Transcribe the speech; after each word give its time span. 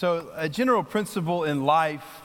So, 0.00 0.30
a 0.34 0.48
general 0.48 0.82
principle 0.82 1.44
in 1.44 1.64
life 1.64 2.22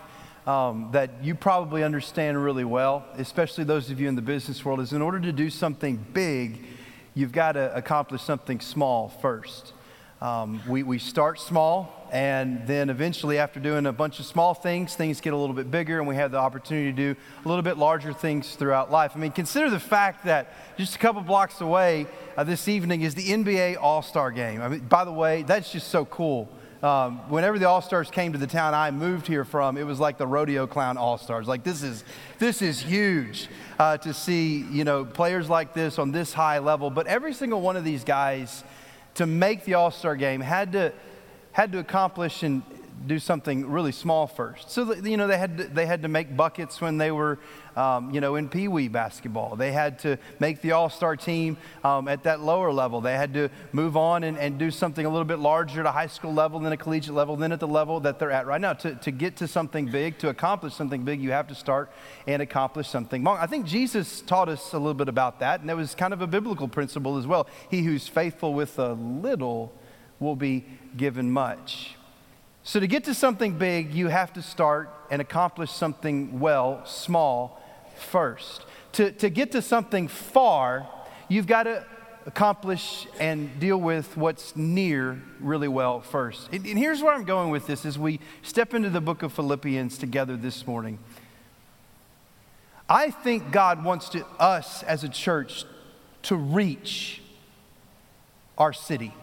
um, 0.47 0.91
that 0.93 1.21
you 1.21 1.35
probably 1.35 1.83
understand 1.83 2.41
really 2.41 2.63
well, 2.63 3.05
especially 3.17 3.65
those 3.65 3.91
of 3.91 3.99
you 3.99 4.07
in 4.07 4.15
the 4.15 4.21
business 4.21 4.63
world, 4.63 4.79
is 4.79 4.93
in 4.93 5.01
order 5.01 5.19
to 5.19 5.33
do 5.33 5.49
something 5.49 5.97
big, 6.13 6.63
you've 7.15 7.33
got 7.33 7.51
to 7.51 7.75
accomplish 7.75 8.21
something 8.21 8.61
small 8.61 9.09
first. 9.09 9.73
Um, 10.21 10.61
we, 10.69 10.83
we 10.83 10.99
start 10.99 11.37
small, 11.37 12.07
and 12.13 12.65
then 12.65 12.89
eventually, 12.89 13.39
after 13.39 13.59
doing 13.59 13.87
a 13.87 13.91
bunch 13.91 14.21
of 14.21 14.25
small 14.25 14.53
things, 14.53 14.95
things 14.95 15.19
get 15.19 15.33
a 15.33 15.37
little 15.37 15.53
bit 15.53 15.69
bigger, 15.69 15.99
and 15.99 16.07
we 16.07 16.15
have 16.15 16.31
the 16.31 16.37
opportunity 16.37 16.93
to 16.93 17.13
do 17.13 17.19
a 17.43 17.45
little 17.45 17.61
bit 17.61 17.77
larger 17.77 18.13
things 18.13 18.55
throughout 18.55 18.89
life. 18.89 19.11
I 19.15 19.19
mean, 19.19 19.33
consider 19.33 19.69
the 19.69 19.81
fact 19.81 20.23
that 20.23 20.77
just 20.77 20.95
a 20.95 20.99
couple 20.99 21.21
blocks 21.23 21.59
away 21.59 22.07
uh, 22.37 22.45
this 22.45 22.69
evening 22.69 23.01
is 23.01 23.15
the 23.15 23.27
NBA 23.27 23.75
All 23.81 24.01
Star 24.01 24.31
game. 24.31 24.61
I 24.61 24.69
mean, 24.69 24.87
by 24.87 25.03
the 25.03 25.11
way, 25.11 25.43
that's 25.43 25.73
just 25.73 25.89
so 25.89 26.05
cool. 26.05 26.49
Um, 26.85 27.17
whenever 27.31 27.57
the 27.57 27.67
All 27.67 27.81
Stars 27.81 28.11
came 28.11 28.33
to 28.33 28.37
the 28.37 28.45
town 28.45 28.75
I 28.75 28.91
moved 28.91 29.25
here 29.25 29.43
from, 29.43 29.75
it 29.75 29.87
was 29.87 29.99
like 29.99 30.19
the 30.19 30.27
rodeo 30.27 30.67
clown 30.67 30.97
All 30.97 31.17
Stars. 31.17 31.47
Like 31.47 31.63
this 31.63 31.81
is 31.81 32.03
this 32.37 32.61
is 32.61 32.79
huge 32.79 33.49
uh, 33.79 33.97
to 33.97 34.13
see 34.13 34.57
you 34.69 34.83
know 34.83 35.03
players 35.03 35.49
like 35.49 35.73
this 35.73 35.97
on 35.97 36.11
this 36.11 36.31
high 36.31 36.59
level. 36.59 36.91
But 36.91 37.07
every 37.07 37.33
single 37.33 37.59
one 37.59 37.75
of 37.75 37.83
these 37.83 38.03
guys 38.03 38.63
to 39.15 39.25
make 39.25 39.65
the 39.65 39.73
All 39.73 39.89
Star 39.89 40.15
game 40.15 40.41
had 40.41 40.73
to, 40.73 40.93
had 41.53 41.71
to 41.71 41.79
accomplish 41.79 42.43
and 42.43 42.61
do 43.07 43.19
something 43.19 43.69
really 43.69 43.91
small 43.91 44.25
first. 44.25 44.71
So, 44.71 44.93
you 44.95 45.17
know, 45.17 45.27
they 45.27 45.37
had 45.37 45.57
to, 45.57 45.63
they 45.65 45.85
had 45.85 46.01
to 46.03 46.07
make 46.07 46.35
buckets 46.35 46.81
when 46.81 46.97
they 46.97 47.11
were, 47.11 47.37
um, 47.75 48.11
you 48.11 48.21
know, 48.21 48.35
in 48.35 48.49
Pee 48.49 48.67
Wee 48.67 48.87
basketball. 48.87 49.55
They 49.55 49.71
had 49.71 49.99
to 49.99 50.17
make 50.39 50.61
the 50.61 50.71
All 50.71 50.89
Star 50.89 51.15
team 51.15 51.57
um, 51.83 52.07
at 52.07 52.23
that 52.23 52.39
lower 52.39 52.71
level. 52.71 53.01
They 53.01 53.13
had 53.13 53.33
to 53.35 53.49
move 53.73 53.95
on 53.95 54.23
and, 54.23 54.37
and 54.37 54.57
do 54.57 54.71
something 54.71 55.05
a 55.05 55.09
little 55.09 55.25
bit 55.25 55.39
larger 55.39 55.81
at 55.81 55.85
a 55.85 55.91
high 55.91 56.07
school 56.07 56.33
level, 56.33 56.59
then 56.59 56.71
a 56.71 56.77
collegiate 56.77 57.13
level, 57.13 57.35
then 57.35 57.51
at 57.51 57.59
the 57.59 57.67
level 57.67 57.99
that 57.99 58.17
they're 58.17 58.31
at 58.31 58.47
right 58.47 58.61
now. 58.61 58.73
To, 58.73 58.95
to 58.95 59.11
get 59.11 59.37
to 59.37 59.47
something 59.47 59.85
big, 59.85 60.17
to 60.19 60.29
accomplish 60.29 60.73
something 60.73 61.03
big, 61.03 61.21
you 61.21 61.31
have 61.31 61.47
to 61.49 61.55
start 61.55 61.91
and 62.25 62.41
accomplish 62.41 62.87
something 62.87 63.23
long. 63.23 63.37
I 63.37 63.45
think 63.45 63.65
Jesus 63.65 64.21
taught 64.21 64.49
us 64.49 64.73
a 64.73 64.77
little 64.77 64.93
bit 64.93 65.09
about 65.09 65.39
that, 65.41 65.59
and 65.59 65.69
that 65.69 65.77
was 65.77 65.95
kind 65.95 66.13
of 66.13 66.21
a 66.21 66.27
biblical 66.27 66.67
principle 66.67 67.17
as 67.17 67.27
well. 67.27 67.47
He 67.69 67.83
who's 67.83 68.07
faithful 68.07 68.53
with 68.53 68.79
a 68.79 68.93
little 68.93 69.73
will 70.19 70.35
be 70.35 70.65
given 70.95 71.29
much. 71.29 71.94
So, 72.67 72.79
to 72.79 72.87
get 72.87 73.03
to 73.03 73.13
something 73.13 73.59
big, 73.59 73.93
you 73.93 74.07
have 74.07 74.33
to 74.33 74.41
start 74.41 74.89
and 75.11 75.21
accomplish 75.21 75.69
something 75.69 76.39
well, 76.39 76.83
small, 76.87 77.61
first. 77.95 78.65
To, 78.93 79.11
to 79.11 79.29
get 79.29 79.51
to 79.51 79.61
something 79.61 80.07
far, 80.07 80.89
you've 81.29 81.45
got 81.45 81.63
to 81.63 81.85
accomplish 82.25 83.05
and 83.19 83.59
deal 83.59 83.77
with 83.77 84.17
what's 84.17 84.55
near 84.55 85.21
really 85.39 85.67
well 85.67 86.01
first. 86.01 86.49
And, 86.51 86.65
and 86.65 86.79
here's 86.79 87.03
where 87.03 87.13
I'm 87.13 87.23
going 87.23 87.51
with 87.51 87.67
this 87.67 87.85
as 87.85 87.99
we 87.99 88.19
step 88.41 88.73
into 88.73 88.89
the 88.89 88.99
book 88.99 89.21
of 89.21 89.31
Philippians 89.31 89.99
together 89.99 90.35
this 90.35 90.65
morning. 90.65 90.97
I 92.89 93.11
think 93.11 93.51
God 93.51 93.83
wants 93.83 94.09
to, 94.09 94.25
us 94.39 94.81
as 94.81 95.03
a 95.03 95.09
church 95.09 95.65
to 96.23 96.35
reach 96.35 97.21
our 98.57 98.73
city. 98.73 99.13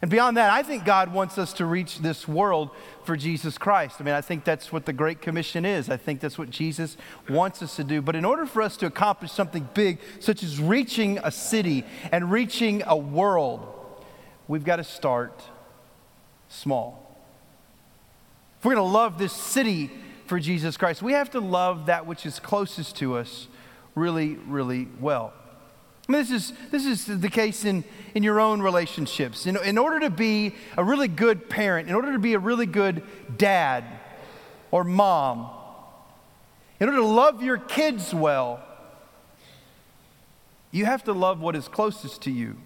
And 0.00 0.10
beyond 0.10 0.36
that, 0.36 0.50
I 0.50 0.62
think 0.62 0.84
God 0.84 1.12
wants 1.12 1.38
us 1.38 1.52
to 1.54 1.64
reach 1.64 1.98
this 1.98 2.28
world 2.28 2.70
for 3.04 3.16
Jesus 3.16 3.58
Christ. 3.58 3.96
I 3.98 4.04
mean, 4.04 4.14
I 4.14 4.20
think 4.20 4.44
that's 4.44 4.72
what 4.72 4.86
the 4.86 4.92
Great 4.92 5.20
Commission 5.20 5.64
is. 5.64 5.90
I 5.90 5.96
think 5.96 6.20
that's 6.20 6.38
what 6.38 6.50
Jesus 6.50 6.96
wants 7.28 7.62
us 7.62 7.74
to 7.76 7.84
do. 7.84 8.00
But 8.00 8.14
in 8.14 8.24
order 8.24 8.46
for 8.46 8.62
us 8.62 8.76
to 8.76 8.86
accomplish 8.86 9.32
something 9.32 9.68
big, 9.74 9.98
such 10.20 10.44
as 10.44 10.60
reaching 10.60 11.18
a 11.24 11.32
city 11.32 11.84
and 12.12 12.30
reaching 12.30 12.84
a 12.86 12.96
world, 12.96 13.66
we've 14.46 14.64
got 14.64 14.76
to 14.76 14.84
start 14.84 15.42
small. 16.48 17.18
If 18.58 18.64
we're 18.64 18.74
going 18.74 18.86
to 18.86 18.92
love 18.92 19.18
this 19.18 19.32
city 19.32 19.90
for 20.26 20.38
Jesus 20.38 20.76
Christ, 20.76 21.02
we 21.02 21.12
have 21.12 21.30
to 21.30 21.40
love 21.40 21.86
that 21.86 22.06
which 22.06 22.24
is 22.24 22.38
closest 22.38 22.96
to 22.98 23.16
us 23.16 23.48
really, 23.96 24.34
really 24.46 24.86
well. 25.00 25.32
I 26.08 26.12
mean, 26.12 26.22
this 26.22 26.30
is, 26.30 26.52
this 26.70 26.86
is 26.86 27.20
the 27.20 27.28
case 27.28 27.66
in, 27.66 27.84
in 28.14 28.22
your 28.22 28.40
own 28.40 28.62
relationships. 28.62 29.46
In, 29.46 29.58
in 29.58 29.76
order 29.76 30.00
to 30.00 30.10
be 30.10 30.54
a 30.78 30.82
really 30.82 31.08
good 31.08 31.50
parent, 31.50 31.88
in 31.88 31.94
order 31.94 32.12
to 32.12 32.18
be 32.18 32.32
a 32.32 32.38
really 32.38 32.64
good 32.64 33.02
dad 33.36 33.84
or 34.70 34.84
mom, 34.84 35.50
in 36.80 36.88
order 36.88 37.00
to 37.00 37.06
love 37.06 37.42
your 37.42 37.58
kids 37.58 38.14
well, 38.14 38.64
you 40.70 40.86
have 40.86 41.04
to 41.04 41.12
love 41.12 41.40
what 41.40 41.54
is 41.54 41.68
closest 41.68 42.22
to 42.22 42.30
you 42.30 42.56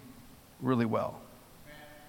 really 0.61 0.87
well. 0.87 1.19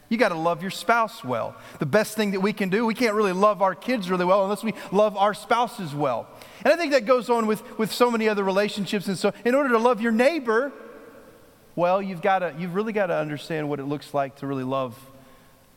You 0.09 0.17
got 0.19 0.29
to 0.29 0.35
love 0.35 0.61
your 0.61 0.69
spouse 0.69 1.23
well. 1.23 1.55
The 1.79 1.87
best 1.87 2.15
thing 2.15 2.31
that 2.31 2.41
we 2.41 2.53
can 2.53 2.69
do, 2.69 2.85
we 2.85 2.93
can't 2.93 3.15
really 3.15 3.31
love 3.31 3.63
our 3.63 3.73
kids 3.73 4.11
really 4.11 4.25
well 4.25 4.43
unless 4.43 4.63
we 4.63 4.75
love 4.91 5.17
our 5.17 5.33
spouses 5.33 5.95
well. 5.95 6.27
And 6.63 6.71
I 6.71 6.77
think 6.77 6.91
that 6.91 7.05
goes 7.05 7.31
on 7.31 7.47
with, 7.47 7.79
with 7.79 7.91
so 7.91 8.11
many 8.11 8.29
other 8.29 8.43
relationships. 8.43 9.07
And 9.07 9.17
so, 9.17 9.33
in 9.43 9.55
order 9.55 9.69
to 9.69 9.79
love 9.79 9.99
your 9.99 10.11
neighbor, 10.11 10.71
well, 11.75 12.01
you've, 12.01 12.21
got 12.21 12.39
to, 12.39 12.53
you've 12.57 12.75
really 12.75 12.93
got 12.93 13.07
to 13.07 13.15
understand 13.15 13.69
what 13.69 13.79
it 13.79 13.85
looks 13.85 14.13
like 14.13 14.37
to 14.37 14.47
really 14.47 14.63
love 14.63 14.97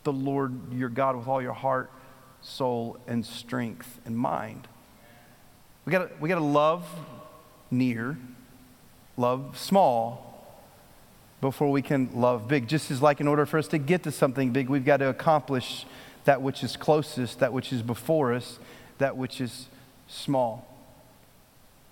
the 0.04 0.12
Lord 0.12 0.72
your 0.72 0.88
God 0.88 1.16
with 1.16 1.26
all 1.26 1.42
your 1.42 1.52
heart, 1.52 1.90
soul, 2.42 2.98
and 3.06 3.24
strength 3.24 3.98
and 4.04 4.16
mind. 4.16 4.68
We 5.84 5.92
got 5.92 6.20
we 6.20 6.28
to 6.28 6.40
love 6.40 6.86
near, 7.70 8.18
love 9.16 9.58
small, 9.58 10.26
before 11.40 11.70
we 11.70 11.82
can 11.82 12.10
love 12.14 12.48
big. 12.48 12.68
Just 12.68 12.90
as, 12.90 13.00
like, 13.02 13.20
in 13.20 13.28
order 13.28 13.46
for 13.46 13.58
us 13.58 13.68
to 13.68 13.78
get 13.78 14.02
to 14.04 14.12
something 14.12 14.50
big, 14.50 14.68
we've 14.68 14.84
got 14.84 14.98
to 14.98 15.08
accomplish 15.08 15.86
that 16.24 16.42
which 16.42 16.64
is 16.64 16.76
closest, 16.76 17.38
that 17.38 17.52
which 17.52 17.72
is 17.72 17.82
before 17.82 18.32
us, 18.32 18.58
that 18.98 19.16
which 19.16 19.40
is 19.40 19.68
small. 20.08 20.66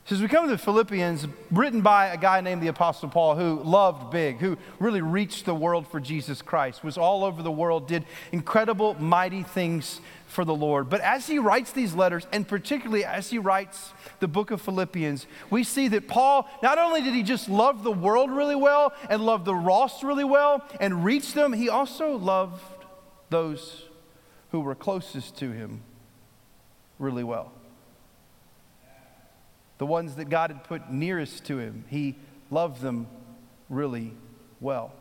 So 0.06 0.14
as 0.14 0.20
we 0.20 0.28
come 0.28 0.44
to 0.44 0.50
the 0.50 0.58
Philippians, 0.58 1.26
written 1.50 1.80
by 1.80 2.08
a 2.08 2.18
guy 2.18 2.42
named 2.42 2.62
the 2.62 2.68
Apostle 2.68 3.08
Paul 3.08 3.36
who 3.36 3.62
loved 3.62 4.10
big, 4.10 4.36
who 4.36 4.58
really 4.78 5.00
reached 5.00 5.46
the 5.46 5.54
world 5.54 5.88
for 5.88 5.98
Jesus 5.98 6.42
Christ, 6.42 6.84
was 6.84 6.98
all 6.98 7.24
over 7.24 7.42
the 7.42 7.50
world, 7.50 7.88
did 7.88 8.04
incredible, 8.30 9.00
mighty 9.00 9.42
things 9.42 10.02
for 10.26 10.44
the 10.44 10.54
Lord. 10.54 10.90
But 10.90 11.00
as 11.00 11.26
he 11.26 11.38
writes 11.38 11.72
these 11.72 11.94
letters, 11.94 12.26
and 12.32 12.46
particularly 12.46 13.02
as 13.02 13.30
he 13.30 13.38
writes 13.38 13.94
the 14.20 14.28
book 14.28 14.50
of 14.50 14.60
Philippians, 14.60 15.26
we 15.48 15.64
see 15.64 15.88
that 15.88 16.06
Paul, 16.06 16.50
not 16.62 16.76
only 16.76 17.00
did 17.00 17.14
he 17.14 17.22
just 17.22 17.48
love 17.48 17.82
the 17.82 17.90
world 17.90 18.30
really 18.30 18.56
well 18.56 18.92
and 19.08 19.24
love 19.24 19.46
the 19.46 19.54
Ross 19.54 20.04
really 20.04 20.24
well 20.24 20.68
and 20.80 21.02
reach 21.02 21.32
them, 21.32 21.54
he 21.54 21.70
also 21.70 22.18
loved 22.18 22.62
those 23.30 23.84
who 24.50 24.60
were 24.60 24.74
closest 24.74 25.38
to 25.38 25.50
him 25.50 25.80
really 26.98 27.24
well 27.24 27.53
the 29.84 29.88
ones 29.88 30.14
that 30.14 30.30
God 30.30 30.50
had 30.50 30.64
put 30.64 30.90
nearest 30.90 31.44
to 31.44 31.58
him. 31.58 31.84
He 31.88 32.16
loved 32.50 32.80
them 32.80 33.06
really 33.68 34.14
well. 34.58 34.94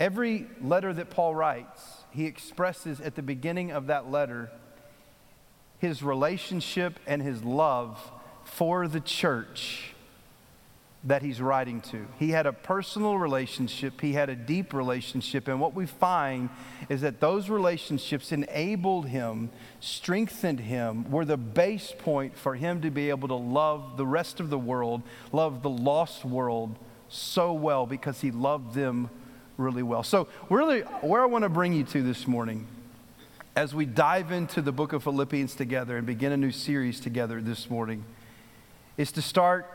Every 0.00 0.48
letter 0.60 0.92
that 0.92 1.08
Paul 1.08 1.32
writes, 1.32 1.80
he 2.10 2.26
expresses 2.26 3.00
at 3.00 3.14
the 3.14 3.22
beginning 3.22 3.70
of 3.70 3.86
that 3.86 4.10
letter 4.10 4.50
his 5.78 6.02
relationship 6.02 6.98
and 7.06 7.22
his 7.22 7.44
love 7.44 8.00
for 8.42 8.88
the 8.88 8.98
church 8.98 9.94
that 11.06 11.22
he's 11.22 11.40
writing 11.40 11.80
to. 11.80 12.04
He 12.18 12.30
had 12.30 12.46
a 12.46 12.52
personal 12.52 13.16
relationship, 13.16 14.00
he 14.00 14.12
had 14.12 14.28
a 14.28 14.34
deep 14.34 14.74
relationship, 14.74 15.46
and 15.46 15.60
what 15.60 15.74
we 15.74 15.86
find 15.86 16.50
is 16.88 17.00
that 17.02 17.20
those 17.20 17.48
relationships 17.48 18.32
enabled 18.32 19.06
him, 19.06 19.50
strengthened 19.78 20.60
him, 20.60 21.08
were 21.10 21.24
the 21.24 21.36
base 21.36 21.94
point 21.96 22.36
for 22.36 22.56
him 22.56 22.82
to 22.82 22.90
be 22.90 23.08
able 23.10 23.28
to 23.28 23.34
love 23.34 23.96
the 23.96 24.06
rest 24.06 24.40
of 24.40 24.50
the 24.50 24.58
world, 24.58 25.02
love 25.30 25.62
the 25.62 25.70
lost 25.70 26.24
world 26.24 26.76
so 27.08 27.52
well 27.52 27.86
because 27.86 28.20
he 28.20 28.32
loved 28.32 28.74
them 28.74 29.08
really 29.56 29.84
well. 29.84 30.02
So, 30.02 30.26
really, 30.50 30.80
where 30.80 31.22
I 31.22 31.26
want 31.26 31.44
to 31.44 31.48
bring 31.48 31.72
you 31.72 31.84
to 31.84 32.02
this 32.02 32.26
morning 32.26 32.66
as 33.54 33.74
we 33.74 33.86
dive 33.86 34.32
into 34.32 34.60
the 34.60 34.72
book 34.72 34.92
of 34.92 35.04
Philippians 35.04 35.54
together 35.54 35.96
and 35.96 36.06
begin 36.06 36.32
a 36.32 36.36
new 36.36 36.50
series 36.50 36.98
together 36.98 37.40
this 37.40 37.70
morning 37.70 38.04
is 38.98 39.12
to 39.12 39.22
start 39.22 39.70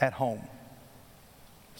at 0.00 0.12
home. 0.14 0.46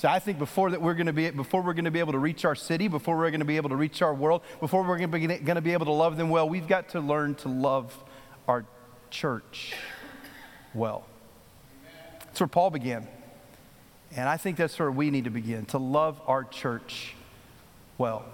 So 0.01 0.09
I 0.09 0.19
think 0.19 0.39
before 0.39 0.71
that 0.71 0.81
we're 0.81 0.95
going 0.95 1.09
to 1.09 1.13
be 1.13 1.29
before 1.29 1.61
we're 1.61 1.75
going 1.75 1.85
to 1.85 1.91
be 1.91 1.99
able 1.99 2.13
to 2.13 2.19
reach 2.19 2.47
our 2.47 2.55
city, 2.55 2.89
before 2.89 3.19
we're 3.19 3.29
going 3.29 3.41
to 3.41 3.45
be 3.45 3.59
able 3.59 3.69
to 3.69 3.77
reach 3.77 4.01
our 4.01 4.15
world, 4.15 4.41
before 4.59 4.83
we're 4.83 4.97
going 4.97 5.11
to 5.11 5.19
be, 5.19 5.27
going 5.27 5.57
to 5.57 5.61
be 5.61 5.75
able 5.75 5.85
to 5.85 5.93
love 5.93 6.17
them 6.17 6.31
well, 6.31 6.49
we've 6.49 6.67
got 6.67 6.89
to 6.91 7.01
learn 7.01 7.35
to 7.35 7.51
love 7.51 7.95
our 8.49 8.65
church 9.11 9.75
well. 10.73 11.05
That's 12.21 12.41
where 12.41 12.47
Paul 12.47 12.71
began. 12.71 13.07
And 14.17 14.27
I 14.27 14.39
think 14.39 14.57
that's 14.57 14.79
where 14.79 14.91
we 14.91 15.11
need 15.11 15.25
to 15.25 15.31
begin 15.31 15.67
to 15.67 15.77
love 15.77 16.19
our 16.27 16.45
church 16.45 17.15
well. 17.99 18.25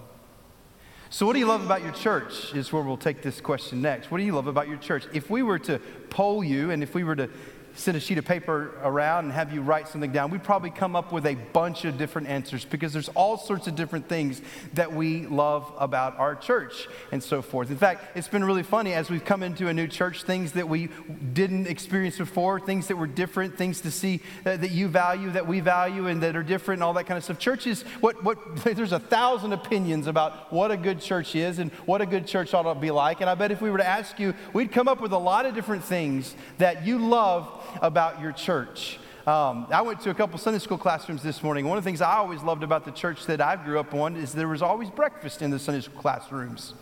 So, 1.10 1.26
what 1.26 1.32
do 1.32 1.40
you 1.40 1.46
love 1.46 1.64
about 1.64 1.82
your 1.82 1.92
church? 1.94 2.54
Is 2.54 2.72
where 2.72 2.84
we'll 2.84 2.96
take 2.96 3.22
this 3.22 3.40
question 3.40 3.82
next. 3.82 4.12
What 4.12 4.18
do 4.18 4.24
you 4.24 4.36
love 4.36 4.46
about 4.46 4.68
your 4.68 4.78
church? 4.78 5.04
If 5.12 5.30
we 5.30 5.42
were 5.42 5.58
to 5.60 5.80
poll 6.10 6.44
you 6.44 6.70
and 6.70 6.84
if 6.84 6.94
we 6.94 7.02
were 7.02 7.16
to 7.16 7.28
send 7.76 7.96
a 7.96 8.00
sheet 8.00 8.18
of 8.18 8.24
paper 8.24 8.72
around 8.82 9.24
and 9.24 9.32
have 9.32 9.52
you 9.52 9.60
write 9.60 9.88
something 9.88 10.10
down, 10.12 10.30
we'd 10.30 10.42
probably 10.42 10.70
come 10.70 10.96
up 10.96 11.12
with 11.12 11.26
a 11.26 11.34
bunch 11.52 11.84
of 11.84 11.98
different 11.98 12.28
answers 12.28 12.64
because 12.64 12.92
there's 12.92 13.08
all 13.10 13.36
sorts 13.36 13.66
of 13.66 13.74
different 13.74 14.08
things 14.08 14.40
that 14.74 14.92
we 14.92 15.26
love 15.26 15.72
about 15.78 16.18
our 16.18 16.34
church 16.34 16.88
and 17.12 17.22
so 17.22 17.42
forth. 17.42 17.70
In 17.70 17.76
fact, 17.76 18.16
it's 18.16 18.28
been 18.28 18.44
really 18.44 18.62
funny 18.62 18.94
as 18.94 19.10
we've 19.10 19.24
come 19.24 19.42
into 19.42 19.68
a 19.68 19.74
new 19.74 19.86
church, 19.86 20.22
things 20.22 20.52
that 20.52 20.68
we 20.68 20.88
didn't 21.32 21.66
experience 21.66 22.18
before, 22.18 22.60
things 22.60 22.88
that 22.88 22.96
were 22.96 23.06
different, 23.06 23.56
things 23.56 23.80
to 23.82 23.90
see 23.90 24.20
that, 24.44 24.60
that 24.60 24.70
you 24.70 24.88
value, 24.88 25.30
that 25.30 25.46
we 25.46 25.60
value, 25.60 26.06
and 26.06 26.22
that 26.22 26.36
are 26.36 26.42
different, 26.42 26.78
and 26.78 26.84
all 26.84 26.94
that 26.94 27.04
kind 27.04 27.18
of 27.18 27.24
stuff. 27.24 27.38
Churches, 27.38 27.82
what, 28.00 28.22
what, 28.24 28.56
there's 28.64 28.92
a 28.92 29.00
thousand 29.00 29.52
opinions 29.52 30.06
about 30.06 30.52
what 30.52 30.70
a 30.70 30.76
good 30.76 31.00
church 31.00 31.34
is 31.34 31.58
and 31.58 31.70
what 31.84 32.00
a 32.00 32.06
good 32.06 32.26
church 32.26 32.54
ought 32.54 32.62
to 32.62 32.74
be 32.78 32.90
like. 32.90 33.20
And 33.20 33.28
I 33.28 33.34
bet 33.34 33.50
if 33.50 33.60
we 33.60 33.70
were 33.70 33.78
to 33.78 33.86
ask 33.86 34.18
you, 34.18 34.34
we'd 34.52 34.72
come 34.72 34.88
up 34.88 35.00
with 35.00 35.12
a 35.12 35.18
lot 35.18 35.46
of 35.46 35.54
different 35.54 35.84
things 35.84 36.34
that 36.58 36.86
you 36.86 36.98
love 36.98 37.46
about 37.82 38.20
your 38.20 38.32
church. 38.32 38.98
Um, 39.26 39.66
I 39.70 39.82
went 39.82 40.00
to 40.02 40.10
a 40.10 40.14
couple 40.14 40.38
Sunday 40.38 40.60
school 40.60 40.78
classrooms 40.78 41.22
this 41.22 41.42
morning. 41.42 41.66
One 41.66 41.76
of 41.76 41.82
the 41.82 41.88
things 41.88 42.00
I 42.00 42.16
always 42.16 42.42
loved 42.42 42.62
about 42.62 42.84
the 42.84 42.92
church 42.92 43.26
that 43.26 43.40
I 43.40 43.56
grew 43.56 43.80
up 43.80 43.92
on 43.92 44.16
is 44.16 44.32
there 44.32 44.46
was 44.46 44.62
always 44.62 44.88
breakfast 44.88 45.42
in 45.42 45.50
the 45.50 45.58
Sunday 45.58 45.80
school 45.80 46.00
classrooms. 46.00 46.74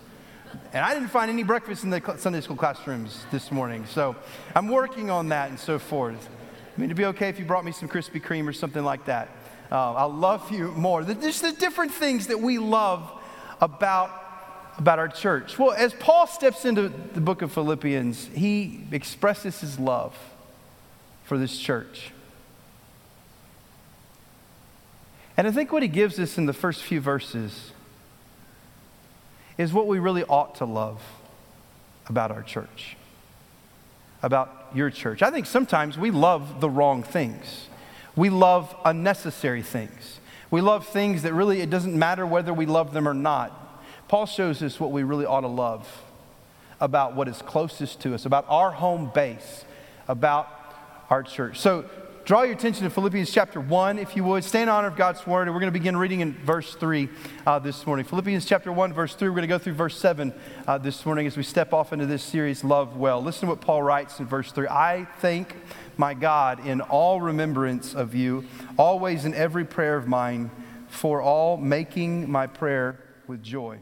And 0.73 0.85
I 0.85 0.93
didn't 0.93 1.09
find 1.09 1.31
any 1.31 1.43
breakfast 1.43 1.85
in 1.85 1.91
the 1.91 2.03
Sunday 2.19 2.43
school 2.43 2.57
classrooms 2.57 3.25
this 3.33 3.51
morning. 3.51 3.87
So 3.87 4.15
I'm 4.55 4.69
working 4.69 5.11
on 5.11 5.31
that 5.31 5.49
and 5.49 5.59
so 5.59 5.79
forth. 5.79 6.29
I 6.29 6.81
mean, 6.81 6.91
it'd 6.91 6.97
be 6.97 7.07
okay 7.07 7.29
if 7.29 7.39
you 7.39 7.47
brought 7.47 7.65
me 7.65 7.73
some 7.73 7.89
Krispy 7.89 8.23
Kreme 8.23 8.47
or 8.47 8.53
something 8.53 8.85
like 8.85 9.07
that. 9.07 9.31
Uh, 9.73 9.95
I'll 9.95 10.13
love 10.13 10.51
you 10.53 10.71
more. 10.73 11.03
There's 11.03 11.41
the 11.41 11.53
different 11.53 11.93
things 11.93 12.27
that 12.27 12.41
we 12.41 12.59
love 12.59 13.11
about 13.61 14.21
about 14.79 14.99
our 14.99 15.09
church? 15.09 15.59
Well, 15.59 15.73
as 15.73 15.95
Paul 15.95 16.27
steps 16.27 16.65
into 16.65 16.89
the 16.89 17.21
book 17.21 17.43
of 17.43 17.53
Philippians, 17.53 18.27
he 18.35 18.87
expresses 18.91 19.61
his 19.61 19.79
love 19.79 20.17
for 21.25 21.39
this 21.39 21.59
church. 21.59 22.13
And 25.37 25.49
I 25.49 25.51
think 25.51 25.73
what 25.73 25.83
he 25.83 25.89
gives 25.89 26.19
us 26.21 26.39
in 26.39 26.47
the 26.47 26.53
first 26.53 26.83
few 26.83 27.01
verses 27.01 27.73
is 29.59 29.73
what 29.73 29.87
we 29.87 29.99
really 29.99 30.25
ought 30.25 30.57
to 30.57 30.65
love 30.65 31.03
about 32.07 32.31
our 32.31 32.43
church, 32.43 32.97
about 34.23 34.69
your 34.75 34.91
church. 34.91 35.23
I 35.23 35.31
think 35.31 35.47
sometimes 35.47 35.99
we 35.99 36.11
love 36.11 36.61
the 36.61 36.71
wrong 36.71 37.03
things. 37.03 37.69
We 38.15 38.31
love 38.31 38.75
unnecessary 38.85 39.63
things. 39.63 40.21
We 40.51 40.61
love 40.61 40.87
things 40.87 41.23
that 41.23 41.33
really, 41.33 41.61
it 41.61 41.71
doesn't 41.71 41.99
matter 41.99 42.27
whether 42.27 42.55
we 42.55 42.67
love 42.67 42.93
them 42.93 43.09
or 43.09 43.15
not. 43.15 43.61
Paul 44.07 44.27
shows 44.27 44.63
us 44.63 44.79
what 44.79 44.93
we 44.93 45.03
really 45.03 45.27
ought 45.27 45.41
to 45.41 45.49
love 45.49 45.89
about 46.81 47.17
what 47.17 47.27
is 47.27 47.43
closest 47.43 48.01
to 48.03 48.15
us, 48.15 48.25
about 48.25 48.45
our 48.49 48.71
home 48.71 49.11
base, 49.15 49.65
about 50.07 50.49
our 51.11 51.23
church. 51.23 51.61
So 51.61 51.85
draw 52.25 52.43
your 52.43 52.55
attention 52.55 52.85
to 52.85 52.91
Philippians 52.91 53.31
chapter 53.31 53.61
1, 53.61 53.99
if 53.99 54.17
you 54.17 54.25
would. 54.25 54.45
Stay 54.45 54.63
in 54.63 54.69
honor 54.69 54.89
of 54.89 54.97
God's 54.97 55.27
word, 55.27 55.43
and 55.43 55.55
we're 55.55 55.61
going 55.61 55.73
to 55.73 55.79
begin 55.79 55.97
reading 55.97 56.21
in 56.21 56.33
verse 56.33 56.75
3 56.75 57.09
uh, 57.47 57.59
this 57.59 57.87
morning. 57.87 58.05
Philippians 58.05 58.47
chapter 58.47 58.73
1, 58.73 58.93
verse 58.93 59.15
3. 59.15 59.29
We're 59.29 59.35
going 59.35 59.43
to 59.43 59.49
go 59.49 59.59
through 59.59 59.75
verse 59.75 59.99
7 59.99 60.33
uh, 60.67 60.79
this 60.79 61.05
morning 61.05 61.27
as 61.27 61.37
we 61.37 61.43
step 61.43 61.73
off 61.73 61.93
into 61.93 62.07
this 62.07 62.23
series, 62.23 62.65
Love 62.65 62.97
Well. 62.97 63.23
Listen 63.23 63.43
to 63.43 63.47
what 63.49 63.61
Paul 63.61 63.83
writes 63.83 64.21
in 64.21 64.27
verse 64.27 64.51
3. 64.53 64.69
I 64.69 65.07
thank 65.19 65.55
my 65.97 66.15
God 66.15 66.67
in 66.67 66.81
all 66.81 67.21
remembrance 67.21 67.95
of 67.95 68.15
you, 68.15 68.45
always 68.79 69.25
in 69.25 69.35
every 69.35 69.65
prayer 69.65 69.97
of 69.97 70.09
mine, 70.09 70.51
for 70.89 71.21
all 71.21 71.57
making 71.57 72.31
my 72.31 72.47
prayer 72.47 73.01
with 73.27 73.43
joy 73.43 73.79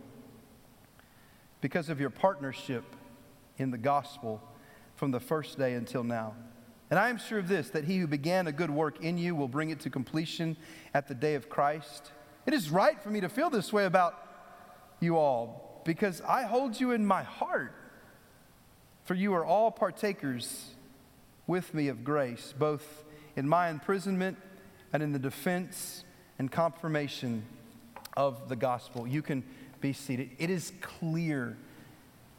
because 1.62 1.88
of 1.88 2.00
your 2.00 2.10
partnership 2.10 2.84
in 3.56 3.70
the 3.70 3.78
gospel 3.78 4.42
from 4.96 5.10
the 5.10 5.20
first 5.20 5.56
day 5.56 5.74
until 5.74 6.04
now. 6.04 6.34
And 6.92 6.98
I 6.98 7.08
am 7.08 7.16
sure 7.16 7.38
of 7.38 7.48
this 7.48 7.70
that 7.70 7.84
he 7.84 7.96
who 7.96 8.06
began 8.06 8.46
a 8.46 8.52
good 8.52 8.68
work 8.68 9.02
in 9.02 9.16
you 9.16 9.34
will 9.34 9.48
bring 9.48 9.70
it 9.70 9.80
to 9.80 9.88
completion 9.88 10.58
at 10.92 11.08
the 11.08 11.14
day 11.14 11.36
of 11.36 11.48
Christ. 11.48 12.12
It 12.44 12.52
is 12.52 12.68
right 12.68 13.00
for 13.00 13.08
me 13.08 13.22
to 13.22 13.30
feel 13.30 13.48
this 13.48 13.72
way 13.72 13.86
about 13.86 14.22
you 15.00 15.16
all 15.16 15.80
because 15.86 16.20
I 16.20 16.42
hold 16.42 16.78
you 16.78 16.90
in 16.90 17.06
my 17.06 17.22
heart. 17.22 17.74
For 19.04 19.14
you 19.14 19.32
are 19.32 19.42
all 19.42 19.70
partakers 19.70 20.74
with 21.46 21.72
me 21.72 21.88
of 21.88 22.04
grace, 22.04 22.52
both 22.58 23.04
in 23.36 23.48
my 23.48 23.70
imprisonment 23.70 24.36
and 24.92 25.02
in 25.02 25.12
the 25.14 25.18
defense 25.18 26.04
and 26.38 26.52
confirmation 26.52 27.42
of 28.18 28.50
the 28.50 28.56
gospel. 28.56 29.06
You 29.06 29.22
can 29.22 29.44
be 29.80 29.94
seated. 29.94 30.32
It 30.38 30.50
is 30.50 30.74
clear. 30.82 31.56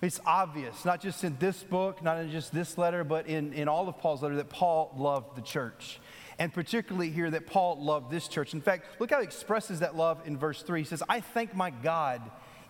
It's 0.03 0.19
obvious, 0.25 0.83
not 0.83 0.99
just 0.99 1.23
in 1.23 1.37
this 1.39 1.63
book, 1.63 2.03
not 2.03 2.17
in 2.17 2.29
just 2.29 2.53
this 2.53 2.77
letter, 2.77 3.05
but 3.05 3.25
in, 3.27 3.53
in 3.53 3.69
all 3.69 3.87
of 3.87 3.97
Paul's 3.99 4.21
letter, 4.21 4.35
that 4.35 4.49
Paul 4.49 4.93
loved 4.97 5.37
the 5.37 5.41
church. 5.41 6.01
And 6.37 6.53
particularly 6.53 7.09
here, 7.09 7.31
that 7.31 7.47
Paul 7.47 7.81
loved 7.81 8.11
this 8.11 8.27
church. 8.27 8.53
In 8.53 8.59
fact, 8.59 8.99
look 8.99 9.11
how 9.11 9.19
he 9.19 9.23
expresses 9.23 9.79
that 9.79 9.95
love 9.95 10.21
in 10.25 10.37
verse 10.37 10.61
3. 10.61 10.81
He 10.81 10.85
says, 10.85 11.01
I 11.07 11.21
thank 11.21 11.55
my 11.55 11.69
God 11.69 12.21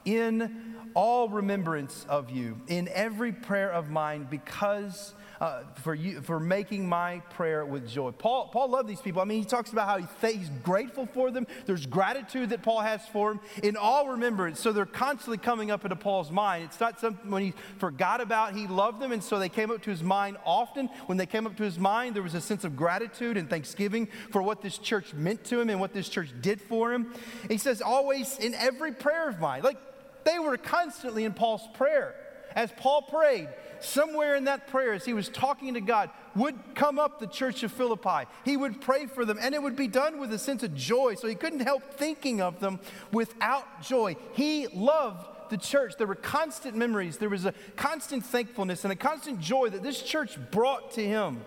in 0.05 0.75
all 0.93 1.27
remembrance 1.27 2.05
of 2.07 2.29
you, 2.29 2.61
in 2.67 2.87
every 2.89 3.31
prayer 3.31 3.71
of 3.71 3.89
mine, 3.89 4.27
because 4.29 5.15
uh, 5.43 5.61
for, 5.81 5.93
you, 5.93 6.21
for 6.21 6.39
making 6.39 6.87
my 6.87 7.19
prayer 7.31 7.65
with 7.65 7.85
joy. 7.85 8.11
Paul, 8.11 8.47
Paul 8.47 8.69
loved 8.69 8.87
these 8.87 9.01
people. 9.01 9.21
I 9.21 9.25
mean, 9.25 9.39
he 9.39 9.45
talks 9.45 9.73
about 9.73 9.89
how 9.89 9.97
he 9.97 10.05
th- 10.21 10.37
he's 10.37 10.49
grateful 10.63 11.05
for 11.05 11.31
them. 11.31 11.45
There's 11.65 11.85
gratitude 11.85 12.51
that 12.51 12.63
Paul 12.63 12.79
has 12.79 13.05
for 13.07 13.33
them 13.33 13.41
in 13.61 13.75
all 13.75 14.07
remembrance. 14.07 14.61
So 14.61 14.71
they're 14.71 14.85
constantly 14.85 15.37
coming 15.37 15.69
up 15.69 15.83
into 15.83 15.97
Paul's 15.97 16.31
mind. 16.31 16.63
It's 16.63 16.79
not 16.79 16.97
something 16.97 17.29
when 17.29 17.43
he 17.43 17.53
forgot 17.77 18.21
about, 18.21 18.55
he 18.55 18.67
loved 18.67 19.01
them, 19.01 19.11
and 19.11 19.21
so 19.21 19.37
they 19.37 19.49
came 19.49 19.69
up 19.69 19.81
to 19.81 19.89
his 19.89 20.01
mind 20.01 20.37
often. 20.45 20.87
When 21.07 21.17
they 21.17 21.25
came 21.25 21.45
up 21.45 21.57
to 21.57 21.63
his 21.63 21.77
mind, 21.77 22.15
there 22.15 22.23
was 22.23 22.35
a 22.35 22.41
sense 22.41 22.63
of 22.63 22.77
gratitude 22.77 23.35
and 23.35 23.49
thanksgiving 23.49 24.07
for 24.31 24.41
what 24.41 24.61
this 24.61 24.77
church 24.77 25.13
meant 25.13 25.43
to 25.45 25.59
him 25.59 25.69
and 25.69 25.81
what 25.81 25.91
this 25.91 26.07
church 26.07 26.29
did 26.39 26.61
for 26.61 26.93
him. 26.93 27.13
He 27.49 27.57
says, 27.57 27.81
always 27.81 28.39
in 28.39 28.53
every 28.53 28.93
prayer 28.93 29.27
of 29.27 29.41
mine. 29.41 29.61
Like 29.61 29.77
they 30.23 30.39
were 30.39 30.55
constantly 30.55 31.25
in 31.25 31.33
Paul's 31.33 31.67
prayer. 31.73 32.15
As 32.55 32.71
Paul 32.77 33.01
prayed, 33.01 33.49
somewhere 33.83 34.35
in 34.35 34.45
that 34.45 34.67
prayer, 34.67 34.93
as 34.93 35.05
he 35.05 35.13
was 35.13 35.29
talking 35.29 35.73
to 35.73 35.81
God, 35.81 36.09
would 36.35 36.55
come 36.75 36.99
up 36.99 37.19
the 37.19 37.27
church 37.27 37.63
of 37.63 37.71
Philippi. 37.71 38.27
He 38.45 38.57
would 38.57 38.81
pray 38.81 39.05
for 39.05 39.25
them, 39.25 39.37
and 39.39 39.53
it 39.53 39.61
would 39.61 39.75
be 39.75 39.87
done 39.87 40.19
with 40.19 40.33
a 40.33 40.39
sense 40.39 40.63
of 40.63 40.73
joy. 40.75 41.15
So 41.15 41.27
he 41.27 41.35
couldn't 41.35 41.61
help 41.61 41.93
thinking 41.93 42.41
of 42.41 42.59
them 42.59 42.79
without 43.11 43.81
joy. 43.81 44.15
He 44.33 44.67
loved 44.67 45.27
the 45.49 45.57
church. 45.57 45.93
There 45.97 46.07
were 46.07 46.15
constant 46.15 46.75
memories, 46.75 47.17
there 47.17 47.29
was 47.29 47.45
a 47.45 47.53
constant 47.75 48.25
thankfulness, 48.25 48.83
and 48.83 48.91
a 48.91 48.95
constant 48.95 49.39
joy 49.39 49.69
that 49.69 49.83
this 49.83 50.01
church 50.01 50.37
brought 50.51 50.91
to 50.93 51.05
him. 51.05 51.41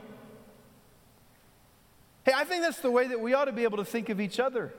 Hey, 2.25 2.33
I 2.35 2.45
think 2.45 2.63
that's 2.63 2.81
the 2.81 2.91
way 2.91 3.09
that 3.09 3.21
we 3.21 3.35
ought 3.35 3.45
to 3.47 3.53
be 3.53 3.65
able 3.65 3.79
to 3.79 3.85
think 3.85 4.09
of 4.09 4.21
each 4.21 4.41
other. 4.41 4.73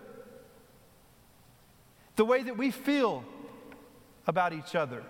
The 2.15 2.25
way 2.25 2.43
that 2.43 2.57
we 2.57 2.71
feel 2.71 3.23
about 4.25 4.53
each 4.53 4.75
other 4.75 5.03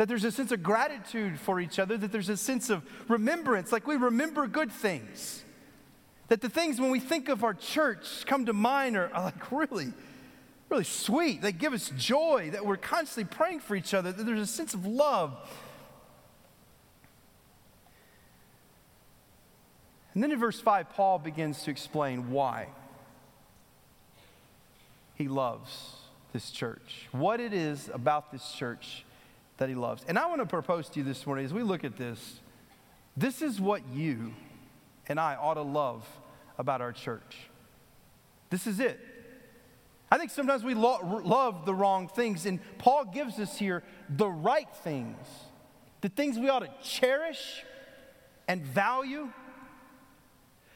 that 0.00 0.08
there's 0.08 0.24
a 0.24 0.32
sense 0.32 0.50
of 0.50 0.62
gratitude 0.62 1.38
for 1.38 1.60
each 1.60 1.78
other, 1.78 1.94
that 1.98 2.10
there's 2.10 2.30
a 2.30 2.36
sense 2.38 2.70
of 2.70 2.82
remembrance, 3.06 3.70
like 3.70 3.86
we 3.86 3.96
remember 3.96 4.46
good 4.46 4.72
things. 4.72 5.44
That 6.28 6.40
the 6.40 6.48
things 6.48 6.80
when 6.80 6.88
we 6.88 6.98
think 6.98 7.28
of 7.28 7.44
our 7.44 7.52
church 7.52 8.24
come 8.24 8.46
to 8.46 8.54
mind 8.54 8.96
are, 8.96 9.14
are 9.14 9.24
like 9.24 9.52
really, 9.52 9.92
really 10.70 10.84
sweet. 10.84 11.42
They 11.42 11.52
give 11.52 11.74
us 11.74 11.92
joy, 11.98 12.48
that 12.54 12.64
we're 12.64 12.78
constantly 12.78 13.24
praying 13.36 13.60
for 13.60 13.76
each 13.76 13.92
other, 13.92 14.10
that 14.10 14.24
there's 14.24 14.40
a 14.40 14.46
sense 14.46 14.72
of 14.72 14.86
love. 14.86 15.36
And 20.14 20.22
then 20.22 20.32
in 20.32 20.38
verse 20.38 20.58
5, 20.58 20.88
Paul 20.88 21.18
begins 21.18 21.62
to 21.64 21.70
explain 21.70 22.30
why 22.30 22.68
he 25.16 25.28
loves 25.28 25.96
this 26.32 26.50
church, 26.50 27.06
what 27.12 27.38
it 27.38 27.52
is 27.52 27.90
about 27.92 28.32
this 28.32 28.50
church 28.52 29.04
that 29.60 29.68
he 29.68 29.74
loves. 29.74 30.04
And 30.08 30.18
I 30.18 30.26
want 30.26 30.40
to 30.40 30.46
propose 30.46 30.88
to 30.88 31.00
you 31.00 31.04
this 31.04 31.26
morning 31.26 31.44
as 31.44 31.52
we 31.52 31.62
look 31.62 31.84
at 31.84 31.96
this 31.96 32.40
this 33.16 33.42
is 33.42 33.60
what 33.60 33.86
you 33.92 34.32
and 35.06 35.20
I 35.20 35.34
ought 35.34 35.54
to 35.54 35.62
love 35.62 36.06
about 36.58 36.80
our 36.80 36.92
church. 36.92 37.36
This 38.48 38.66
is 38.66 38.80
it. 38.80 38.98
I 40.10 40.16
think 40.16 40.30
sometimes 40.30 40.64
we 40.64 40.74
lo- 40.74 41.20
love 41.22 41.66
the 41.66 41.74
wrong 41.74 42.08
things, 42.08 42.46
and 42.46 42.58
Paul 42.78 43.04
gives 43.04 43.38
us 43.38 43.58
here 43.58 43.82
the 44.08 44.28
right 44.28 44.68
things, 44.82 45.16
the 46.00 46.08
things 46.08 46.38
we 46.38 46.48
ought 46.48 46.60
to 46.60 46.70
cherish 46.82 47.62
and 48.48 48.64
value 48.64 49.28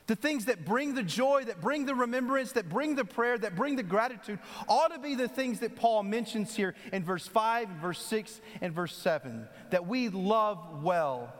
the 0.07 0.17
things 0.17 0.47
that 0.47 0.65
bring 0.65 0.95
the 0.95 1.03
joy, 1.03 1.45
that 1.45 1.61
bring 1.61 1.87
the 1.87 1.95
remembrance, 1.95 2.53
that 2.53 2.69
bring 2.69 2.95
the 2.95 3.05
prayer, 3.05 3.39
that 3.39 3.57
bring 3.57 3.77
the 3.77 3.83
gratitude, 3.83 4.39
ought 4.69 4.93
to 4.93 4.99
be 4.99 5.15
the 5.15 5.29
things 5.29 5.61
that 5.61 5.77
Paul 5.77 6.03
mentions 6.03 6.55
here 6.55 6.75
in 6.93 7.05
verse 7.05 7.27
5, 7.27 7.71
and 7.71 7.81
verse 7.81 8.03
6, 8.05 8.41
and 8.61 8.73
verse 8.73 8.95
7, 8.97 9.49
that 9.71 9.87
we 9.87 10.11
love 10.11 10.83
well 10.83 11.33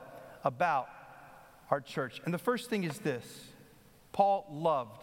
about 0.45 0.89
our 1.71 1.81
church. 1.81 2.23
And 2.25 2.33
the 2.33 2.39
first 2.39 2.71
thing 2.71 2.85
is 2.85 2.99
this 2.99 3.27
Paul 4.13 4.47
loved 4.51 5.03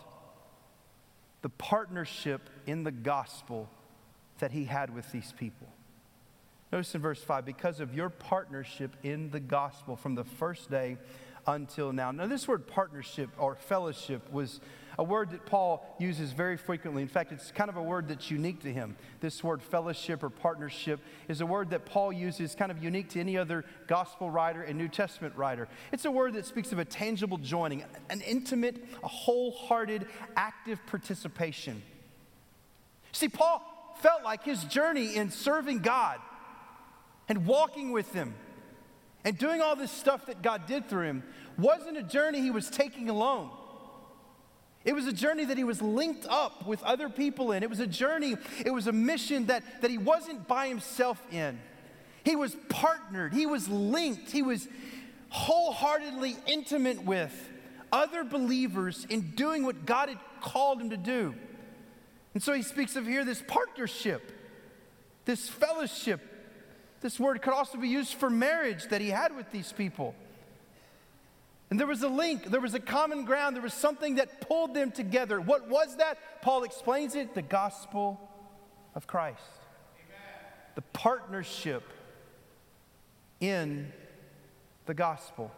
the 1.41 1.49
partnership 1.49 2.49
in 2.65 2.83
the 2.83 2.91
gospel 2.91 3.69
that 4.39 4.51
he 4.51 4.65
had 4.65 4.93
with 4.93 5.11
these 5.11 5.33
people. 5.37 5.67
Notice 6.71 6.95
in 6.95 7.01
verse 7.01 7.21
5 7.21 7.45
because 7.45 7.79
of 7.79 7.93
your 7.93 8.09
partnership 8.09 8.95
in 9.03 9.29
the 9.29 9.39
gospel 9.39 9.95
from 9.95 10.15
the 10.15 10.23
first 10.23 10.71
day 10.71 10.97
until 11.47 11.91
now. 11.91 12.11
Now, 12.11 12.27
this 12.27 12.47
word 12.47 12.67
partnership 12.67 13.29
or 13.37 13.55
fellowship 13.55 14.31
was 14.31 14.59
a 14.99 15.03
word 15.03 15.31
that 15.31 15.45
Paul 15.45 15.85
uses 15.99 16.31
very 16.31 16.57
frequently. 16.57 17.01
In 17.01 17.07
fact, 17.07 17.31
it's 17.31 17.51
kind 17.51 17.69
of 17.69 17.77
a 17.77 17.81
word 17.81 18.07
that's 18.07 18.29
unique 18.29 18.61
to 18.63 18.71
him. 18.71 18.95
This 19.19 19.43
word 19.43 19.63
fellowship 19.63 20.21
or 20.21 20.29
partnership 20.29 20.99
is 21.27 21.41
a 21.41 21.45
word 21.45 21.69
that 21.71 21.85
Paul 21.85 22.11
uses 22.11 22.55
kind 22.55 22.71
of 22.71 22.83
unique 22.83 23.09
to 23.09 23.19
any 23.19 23.37
other 23.37 23.65
gospel 23.87 24.29
writer 24.29 24.61
and 24.61 24.77
New 24.77 24.89
Testament 24.89 25.35
writer. 25.35 25.67
It's 25.91 26.05
a 26.05 26.11
word 26.11 26.33
that 26.33 26.45
speaks 26.45 26.71
of 26.71 26.79
a 26.79 26.85
tangible 26.85 27.37
joining, 27.37 27.83
an 28.09 28.21
intimate, 28.21 28.83
a 29.03 29.07
wholehearted, 29.07 30.05
active 30.35 30.85
participation. 30.87 31.81
See, 33.13 33.29
Paul 33.29 33.63
felt 34.01 34.23
like 34.23 34.43
his 34.43 34.63
journey 34.65 35.15
in 35.15 35.31
serving 35.31 35.79
God 35.79 36.19
and 37.31 37.45
walking 37.45 37.91
with 37.91 38.11
Him 38.13 38.35
and 39.23 39.37
doing 39.37 39.61
all 39.61 39.75
this 39.75 39.91
stuff 39.91 40.25
that 40.27 40.41
God 40.41 40.65
did 40.65 40.89
through 40.89 41.05
him 41.05 41.23
wasn't 41.57 41.97
a 41.97 42.03
journey 42.03 42.41
he 42.41 42.51
was 42.51 42.69
taking 42.69 43.09
alone. 43.09 43.49
It 44.83 44.93
was 44.93 45.05
a 45.05 45.13
journey 45.13 45.45
that 45.45 45.57
he 45.57 45.63
was 45.63 45.81
linked 45.81 46.25
up 46.27 46.65
with 46.65 46.81
other 46.83 47.07
people 47.07 47.51
in. 47.51 47.61
It 47.61 47.69
was 47.69 47.79
a 47.79 47.87
journey, 47.87 48.35
it 48.65 48.71
was 48.71 48.87
a 48.87 48.91
mission 48.91 49.45
that, 49.47 49.63
that 49.81 49.91
he 49.91 49.99
wasn't 49.99 50.47
by 50.47 50.67
himself 50.67 51.21
in. 51.31 51.59
He 52.23 52.35
was 52.35 52.55
partnered, 52.69 53.33
he 53.33 53.45
was 53.45 53.67
linked, 53.67 54.31
he 54.31 54.41
was 54.41 54.67
wholeheartedly 55.29 56.35
intimate 56.45 57.03
with 57.03 57.49
other 57.91 58.23
believers 58.23 59.05
in 59.09 59.31
doing 59.31 59.65
what 59.65 59.85
God 59.85 60.09
had 60.09 60.19
called 60.41 60.81
him 60.81 60.89
to 60.91 60.97
do. 60.97 61.35
And 62.33 62.41
so 62.41 62.53
he 62.53 62.63
speaks 62.63 62.95
of 62.95 63.05
here 63.05 63.23
this 63.25 63.43
partnership, 63.47 64.31
this 65.25 65.47
fellowship. 65.49 66.21
This 67.01 67.19
word 67.19 67.41
could 67.41 67.53
also 67.53 67.77
be 67.77 67.89
used 67.89 68.13
for 68.13 68.29
marriage 68.29 68.87
that 68.89 69.01
he 69.01 69.09
had 69.09 69.35
with 69.35 69.51
these 69.51 69.71
people. 69.71 70.15
And 71.69 71.79
there 71.79 71.87
was 71.87 72.03
a 72.03 72.09
link, 72.09 72.45
there 72.45 72.61
was 72.61 72.73
a 72.73 72.79
common 72.79 73.25
ground, 73.25 73.55
there 73.55 73.63
was 73.63 73.73
something 73.73 74.15
that 74.15 74.41
pulled 74.41 74.73
them 74.73 74.91
together. 74.91 75.39
What 75.41 75.69
was 75.69 75.97
that? 75.97 76.41
Paul 76.41 76.63
explains 76.63 77.15
it 77.15 77.33
the 77.33 77.41
gospel 77.41 78.19
of 78.93 79.07
Christ. 79.07 79.41
Amen. 79.95 80.51
The 80.75 80.81
partnership 80.81 81.83
in 83.39 83.91
the 84.85 84.93
gospel. 84.93 85.51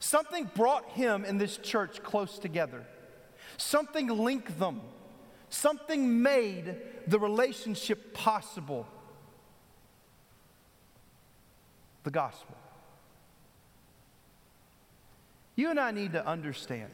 Something 0.00 0.50
brought 0.54 0.88
him 0.90 1.24
and 1.24 1.40
this 1.40 1.58
church 1.58 2.02
close 2.02 2.38
together. 2.38 2.84
Something 3.58 4.08
linked 4.08 4.58
them. 4.58 4.80
Something 5.50 6.22
made 6.22 6.76
the 7.06 7.18
relationship 7.18 8.14
possible. 8.14 8.86
The 12.06 12.12
gospel. 12.12 12.54
You 15.56 15.70
and 15.70 15.80
I 15.80 15.90
need 15.90 16.12
to 16.12 16.24
understand 16.24 16.92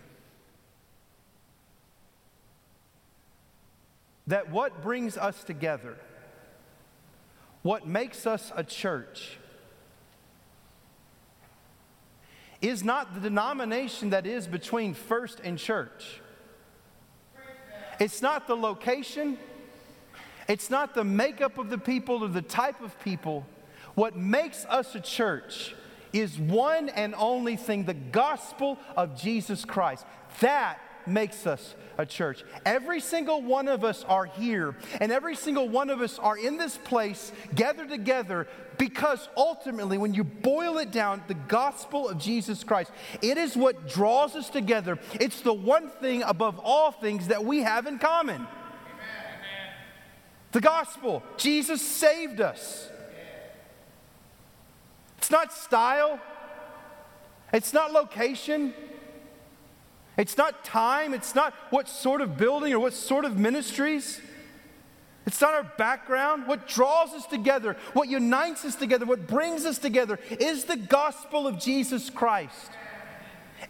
that 4.26 4.48
what 4.48 4.80
brings 4.80 5.18
us 5.18 5.44
together, 5.44 5.98
what 7.60 7.86
makes 7.86 8.26
us 8.26 8.52
a 8.56 8.64
church, 8.64 9.36
is 12.62 12.82
not 12.82 13.12
the 13.12 13.20
denomination 13.20 14.08
that 14.10 14.26
is 14.26 14.46
between 14.46 14.94
First 14.94 15.40
and 15.44 15.58
Church. 15.58 16.22
It's 18.00 18.22
not 18.22 18.46
the 18.46 18.56
location. 18.56 19.36
It's 20.48 20.70
not 20.70 20.94
the 20.94 21.04
makeup 21.04 21.58
of 21.58 21.68
the 21.68 21.76
people 21.76 22.24
or 22.24 22.28
the 22.28 22.40
type 22.40 22.80
of 22.80 22.98
people. 23.00 23.44
What 23.94 24.16
makes 24.16 24.64
us 24.66 24.94
a 24.94 25.00
church 25.00 25.74
is 26.12 26.38
one 26.38 26.88
and 26.90 27.14
only 27.16 27.56
thing 27.56 27.84
the 27.84 27.94
gospel 27.94 28.78
of 28.96 29.20
Jesus 29.20 29.64
Christ. 29.64 30.04
That 30.40 30.78
makes 31.06 31.46
us 31.46 31.74
a 31.98 32.06
church. 32.06 32.44
Every 32.64 33.00
single 33.00 33.42
one 33.42 33.68
of 33.68 33.84
us 33.84 34.04
are 34.04 34.24
here, 34.24 34.76
and 35.00 35.10
every 35.10 35.34
single 35.34 35.68
one 35.68 35.90
of 35.90 36.00
us 36.00 36.18
are 36.18 36.38
in 36.38 36.58
this 36.58 36.78
place 36.78 37.32
gathered 37.54 37.88
together 37.88 38.46
because 38.78 39.28
ultimately, 39.36 39.98
when 39.98 40.14
you 40.14 40.24
boil 40.24 40.78
it 40.78 40.90
down, 40.90 41.22
the 41.28 41.34
gospel 41.34 42.08
of 42.08 42.18
Jesus 42.18 42.64
Christ, 42.64 42.90
it 43.20 43.36
is 43.36 43.56
what 43.56 43.88
draws 43.88 44.34
us 44.36 44.48
together. 44.48 44.98
It's 45.14 45.40
the 45.40 45.52
one 45.52 45.88
thing 45.88 46.22
above 46.22 46.58
all 46.62 46.92
things 46.92 47.28
that 47.28 47.44
we 47.44 47.60
have 47.60 47.86
in 47.86 47.98
common. 47.98 48.36
Amen. 48.36 48.48
The 50.52 50.60
gospel. 50.60 51.22
Jesus 51.36 51.82
saved 51.82 52.40
us. 52.40 52.91
It's 55.22 55.30
not 55.30 55.52
style, 55.52 56.18
it's 57.52 57.72
not 57.72 57.92
location, 57.92 58.74
it's 60.18 60.36
not 60.36 60.64
time, 60.64 61.14
it's 61.14 61.36
not 61.36 61.54
what 61.70 61.88
sort 61.88 62.20
of 62.20 62.36
building 62.36 62.72
or 62.72 62.80
what 62.80 62.92
sort 62.92 63.24
of 63.24 63.38
ministries. 63.38 64.20
It's 65.24 65.40
not 65.40 65.54
our 65.54 65.62
background. 65.78 66.48
What 66.48 66.66
draws 66.66 67.12
us 67.12 67.24
together, 67.24 67.76
what 67.92 68.08
unites 68.08 68.64
us 68.64 68.74
together, 68.74 69.06
what 69.06 69.28
brings 69.28 69.64
us 69.64 69.78
together 69.78 70.18
is 70.28 70.64
the 70.64 70.76
gospel 70.76 71.46
of 71.46 71.60
Jesus 71.60 72.10
Christ. 72.10 72.72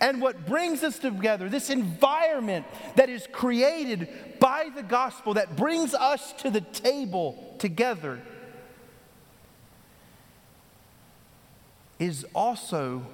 And 0.01 0.23
what 0.23 0.47
brings 0.47 0.83
us 0.83 0.99
together, 0.99 1.51
this 1.51 1.69
environment 1.69 2.65
that 2.97 3.11
is 3.11 3.29
created 3.31 4.09
by 4.41 4.71
the 4.75 4.83
gospel 4.83 5.35
that 5.35 5.55
brings 5.55 5.93
us 5.93 6.33
to 6.39 6.49
the 6.49 6.63
table 6.63 7.57
together 7.59 8.23
is 11.99 12.25
also 12.35 13.07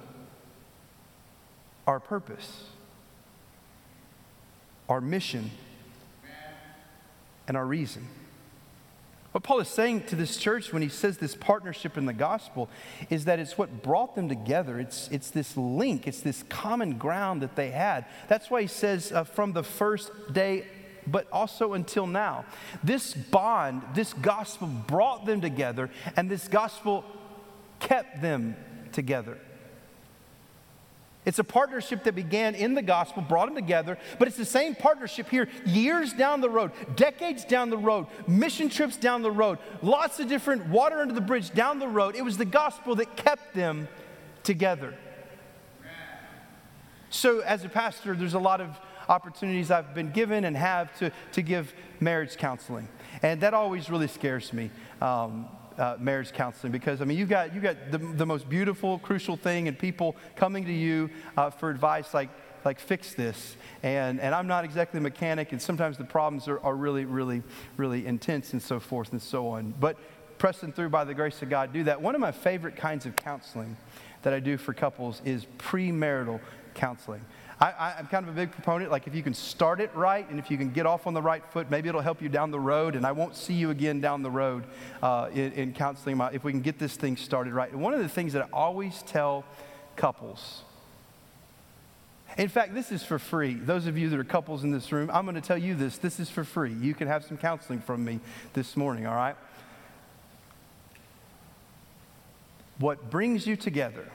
our 1.85 1.99
purpose, 1.99 2.65
our 4.87 5.01
mission, 5.01 5.51
and 7.47 7.57
our 7.57 7.65
reason. 7.65 8.07
What 9.31 9.43
Paul 9.43 9.59
is 9.59 9.67
saying 9.67 10.05
to 10.05 10.15
this 10.15 10.37
church 10.37 10.73
when 10.73 10.81
he 10.81 10.89
says 10.89 11.19
this 11.19 11.35
partnership 11.35 11.97
in 11.97 12.05
the 12.07 12.13
gospel 12.13 12.67
is 13.11 13.25
that 13.25 13.37
it's 13.37 13.57
what 13.59 13.83
brought 13.83 14.15
them 14.15 14.27
together. 14.27 14.79
It's, 14.79 15.07
it's 15.11 15.29
this 15.29 15.55
link, 15.55 16.07
it's 16.07 16.21
this 16.21 16.43
common 16.49 16.97
ground 16.97 17.43
that 17.43 17.55
they 17.55 17.69
had. 17.69 18.05
That's 18.27 18.49
why 18.49 18.61
he 18.61 18.67
says 18.67 19.11
uh, 19.11 19.23
from 19.23 19.53
the 19.53 19.61
first 19.61 20.11
day, 20.33 20.65
but 21.05 21.27
also 21.31 21.73
until 21.73 22.07
now. 22.07 22.45
This 22.83 23.13
bond, 23.13 23.83
this 23.93 24.13
gospel 24.13 24.67
brought 24.67 25.27
them 25.27 25.41
together, 25.41 25.91
and 26.15 26.29
this 26.29 26.47
gospel 26.47 27.03
kept 27.79 28.21
them 28.21 28.55
together. 28.91 29.37
It's 31.25 31.37
a 31.37 31.43
partnership 31.43 32.05
that 32.05 32.15
began 32.15 32.55
in 32.55 32.73
the 32.73 32.81
gospel, 32.81 33.21
brought 33.21 33.47
them 33.47 33.55
together, 33.55 33.97
but 34.17 34.27
it's 34.27 34.37
the 34.37 34.45
same 34.45 34.73
partnership 34.73 35.29
here 35.29 35.49
years 35.65 36.13
down 36.13 36.41
the 36.41 36.49
road, 36.49 36.71
decades 36.95 37.45
down 37.45 37.69
the 37.69 37.77
road, 37.77 38.07
mission 38.27 38.69
trips 38.69 38.97
down 38.97 39.21
the 39.21 39.31
road, 39.31 39.59
lots 39.81 40.19
of 40.19 40.27
different 40.27 40.65
water 40.67 40.99
under 40.99 41.13
the 41.13 41.21
bridge 41.21 41.53
down 41.53 41.77
the 41.77 41.87
road. 41.87 42.15
It 42.15 42.23
was 42.23 42.37
the 42.37 42.45
gospel 42.45 42.95
that 42.95 43.15
kept 43.17 43.53
them 43.53 43.87
together. 44.43 44.95
So, 47.11 47.39
as 47.39 47.65
a 47.65 47.69
pastor, 47.69 48.15
there's 48.15 48.35
a 48.35 48.39
lot 48.39 48.61
of 48.61 48.79
opportunities 49.09 49.71
I've 49.71 49.93
been 49.93 50.11
given 50.11 50.45
and 50.45 50.55
have 50.55 50.97
to, 50.99 51.11
to 51.33 51.41
give 51.41 51.73
marriage 51.99 52.37
counseling. 52.37 52.87
And 53.21 53.41
that 53.41 53.53
always 53.53 53.89
really 53.89 54.07
scares 54.07 54.53
me. 54.53 54.69
Um, 55.01 55.47
uh, 55.79 55.95
marriage 55.99 56.33
counseling 56.33 56.71
because 56.71 57.01
I 57.01 57.05
mean 57.05 57.17
you've 57.17 57.29
got 57.29 57.55
you 57.55 57.61
got 57.61 57.91
the, 57.91 57.97
the 57.97 58.25
most 58.25 58.49
beautiful, 58.49 58.99
crucial 58.99 59.37
thing, 59.37 59.67
and 59.67 59.79
people 59.79 60.15
coming 60.35 60.65
to 60.65 60.73
you 60.73 61.09
uh, 61.37 61.49
for 61.49 61.69
advice 61.69 62.13
like 62.13 62.29
like 62.65 62.79
fix 62.79 63.13
this. 63.13 63.55
And 63.81 64.19
and 64.19 64.35
i'm 64.35 64.47
not 64.47 64.65
exactly 64.65 64.97
a 64.97 65.01
mechanic 65.01 65.53
and 65.53 65.61
sometimes 65.61 65.97
the 65.97 66.03
problems 66.03 66.47
are, 66.49 66.59
are 66.59 66.75
really 66.75 67.05
really 67.05 67.41
really 67.77 68.05
intense 68.05 68.51
and 68.51 68.61
so 68.61 68.79
forth 68.79 69.11
and 69.13 69.21
so 69.21 69.47
on. 69.47 69.73
But 69.79 69.97
pressing 70.37 70.71
through 70.73 70.89
by 70.89 71.05
the 71.05 71.13
grace 71.13 71.41
of 71.41 71.49
god 71.49 71.71
do 71.73 71.85
that. 71.85 72.01
One 72.01 72.15
of 72.15 72.21
my 72.21 72.31
favorite 72.31 72.75
kinds 72.75 73.05
of 73.05 73.15
counseling 73.15 73.77
that 74.21 74.33
i 74.33 74.39
do 74.39 74.57
for 74.57 74.73
couples 74.73 75.21
is 75.23 75.45
premarital 75.57 76.41
counseling 76.73 77.25
I, 77.61 77.95
am 77.99 78.07
kind 78.07 78.25
of 78.25 78.33
a 78.33 78.35
big 78.35 78.51
proponent. 78.51 78.89
Like, 78.89 79.05
if 79.05 79.13
you 79.13 79.21
can 79.21 79.33
start 79.33 79.81
it 79.81 79.93
right 79.93 80.27
and 80.29 80.39
if 80.39 80.49
you 80.49 80.57
can 80.57 80.71
get 80.71 80.85
off 80.85 81.07
on 81.07 81.13
the 81.13 81.21
right 81.21 81.43
foot, 81.51 81.69
maybe 81.69 81.89
it'll 81.89 81.99
help 81.99 82.21
you 82.21 82.29
down 82.29 82.51
the 82.51 82.59
road. 82.59 82.95
And 82.95 83.05
I 83.05 83.11
won't 83.11 83.35
see 83.35 83.53
you 83.53 83.69
again 83.69 83.99
down 83.99 84.23
the 84.23 84.31
road 84.31 84.63
uh, 85.03 85.29
in, 85.33 85.51
in, 85.51 85.73
counseling 85.73 86.21
if 86.33 86.45
we 86.45 86.53
can 86.53 86.61
get 86.61 86.79
this 86.79 86.95
thing 86.95 87.17
started 87.17 87.53
right. 87.53 87.69
And 87.69 87.81
one 87.81 87.93
of 87.93 87.99
the 87.99 88.07
things 88.07 88.31
that 88.33 88.43
I 88.43 88.47
always 88.53 89.01
tell 89.03 89.43
couples, 89.97 90.61
in 92.37 92.47
fact, 92.47 92.73
this 92.73 92.93
is 92.93 93.03
for 93.03 93.19
free. 93.19 93.55
Those 93.55 93.87
of 93.87 93.97
you 93.97 94.07
that 94.09 94.19
are 94.19 94.23
couples 94.23 94.63
in 94.63 94.71
this 94.71 94.93
room, 94.93 95.09
I'm 95.11 95.25
going 95.25 95.35
to 95.35 95.41
tell 95.41 95.57
you 95.57 95.75
this. 95.75 95.97
This 95.97 96.21
is 96.21 96.29
for 96.29 96.45
free. 96.45 96.71
You 96.71 96.93
can 96.93 97.09
have 97.09 97.25
some 97.25 97.35
counseling 97.35 97.81
from 97.81 98.05
me 98.05 98.21
this 98.53 98.77
morning, 98.77 99.05
all 99.05 99.15
right? 99.15 99.35
What 102.77 103.09
brings 103.09 103.45
you 103.45 103.57
together 103.57 104.09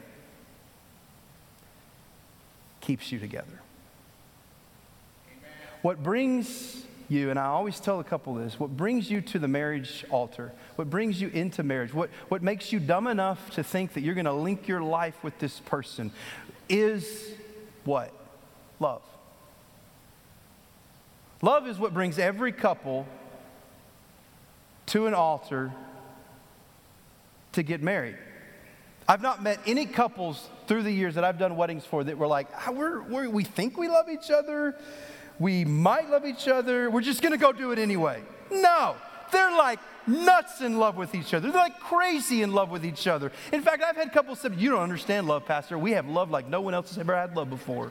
keeps 2.84 3.10
you 3.10 3.18
together. 3.18 3.60
What 5.82 6.02
brings 6.02 6.84
you, 7.08 7.30
and 7.30 7.38
I 7.38 7.46
always 7.46 7.80
tell 7.80 8.00
a 8.00 8.04
couple 8.04 8.34
this 8.34 8.58
what 8.58 8.76
brings 8.76 9.10
you 9.10 9.20
to 9.20 9.38
the 9.38 9.48
marriage 9.48 10.04
altar, 10.10 10.52
what 10.76 10.88
brings 10.90 11.20
you 11.20 11.28
into 11.28 11.62
marriage, 11.62 11.92
what, 11.92 12.10
what 12.28 12.42
makes 12.42 12.72
you 12.72 12.80
dumb 12.80 13.06
enough 13.06 13.50
to 13.50 13.62
think 13.62 13.94
that 13.94 14.02
you're 14.02 14.14
going 14.14 14.24
to 14.24 14.32
link 14.32 14.68
your 14.68 14.82
life 14.82 15.22
with 15.22 15.38
this 15.38 15.60
person 15.60 16.10
is 16.68 17.32
what? 17.84 18.12
Love. 18.80 19.02
Love 21.42 21.66
is 21.66 21.78
what 21.78 21.92
brings 21.92 22.18
every 22.18 22.52
couple 22.52 23.06
to 24.86 25.06
an 25.06 25.14
altar 25.14 25.72
to 27.52 27.62
get 27.62 27.82
married. 27.82 28.16
I've 29.06 29.22
not 29.22 29.42
met 29.42 29.60
any 29.66 29.86
couples 29.86 30.48
through 30.66 30.82
the 30.82 30.90
years 30.90 31.16
that 31.16 31.24
I've 31.24 31.38
done 31.38 31.56
weddings 31.56 31.84
for 31.84 32.04
that 32.04 32.16
were 32.16 32.26
like, 32.26 32.48
ah, 32.54 32.70
we're, 32.70 33.02
we're, 33.02 33.28
we 33.28 33.44
think 33.44 33.76
we 33.76 33.88
love 33.88 34.08
each 34.08 34.30
other, 34.30 34.76
we 35.38 35.64
might 35.64 36.08
love 36.08 36.24
each 36.24 36.48
other, 36.48 36.90
we're 36.90 37.02
just 37.02 37.20
gonna 37.20 37.36
go 37.36 37.52
do 37.52 37.72
it 37.72 37.78
anyway. 37.78 38.22
No, 38.50 38.96
they're 39.30 39.56
like 39.56 39.80
nuts 40.06 40.60
in 40.60 40.78
love 40.78 40.96
with 40.96 41.14
each 41.14 41.34
other. 41.34 41.50
They're 41.50 41.60
like 41.60 41.80
crazy 41.80 42.42
in 42.42 42.52
love 42.52 42.70
with 42.70 42.84
each 42.84 43.06
other. 43.06 43.32
In 43.52 43.62
fact, 43.62 43.82
I've 43.82 43.96
had 43.96 44.12
couples 44.12 44.40
say, 44.40 44.50
You 44.56 44.70
don't 44.70 44.82
understand 44.82 45.26
love, 45.26 45.44
Pastor. 45.44 45.78
We 45.78 45.92
have 45.92 46.08
love 46.08 46.30
like 46.30 46.48
no 46.48 46.60
one 46.60 46.74
else 46.74 46.90
has 46.90 46.98
ever 46.98 47.14
had 47.14 47.36
love 47.36 47.50
before. 47.50 47.86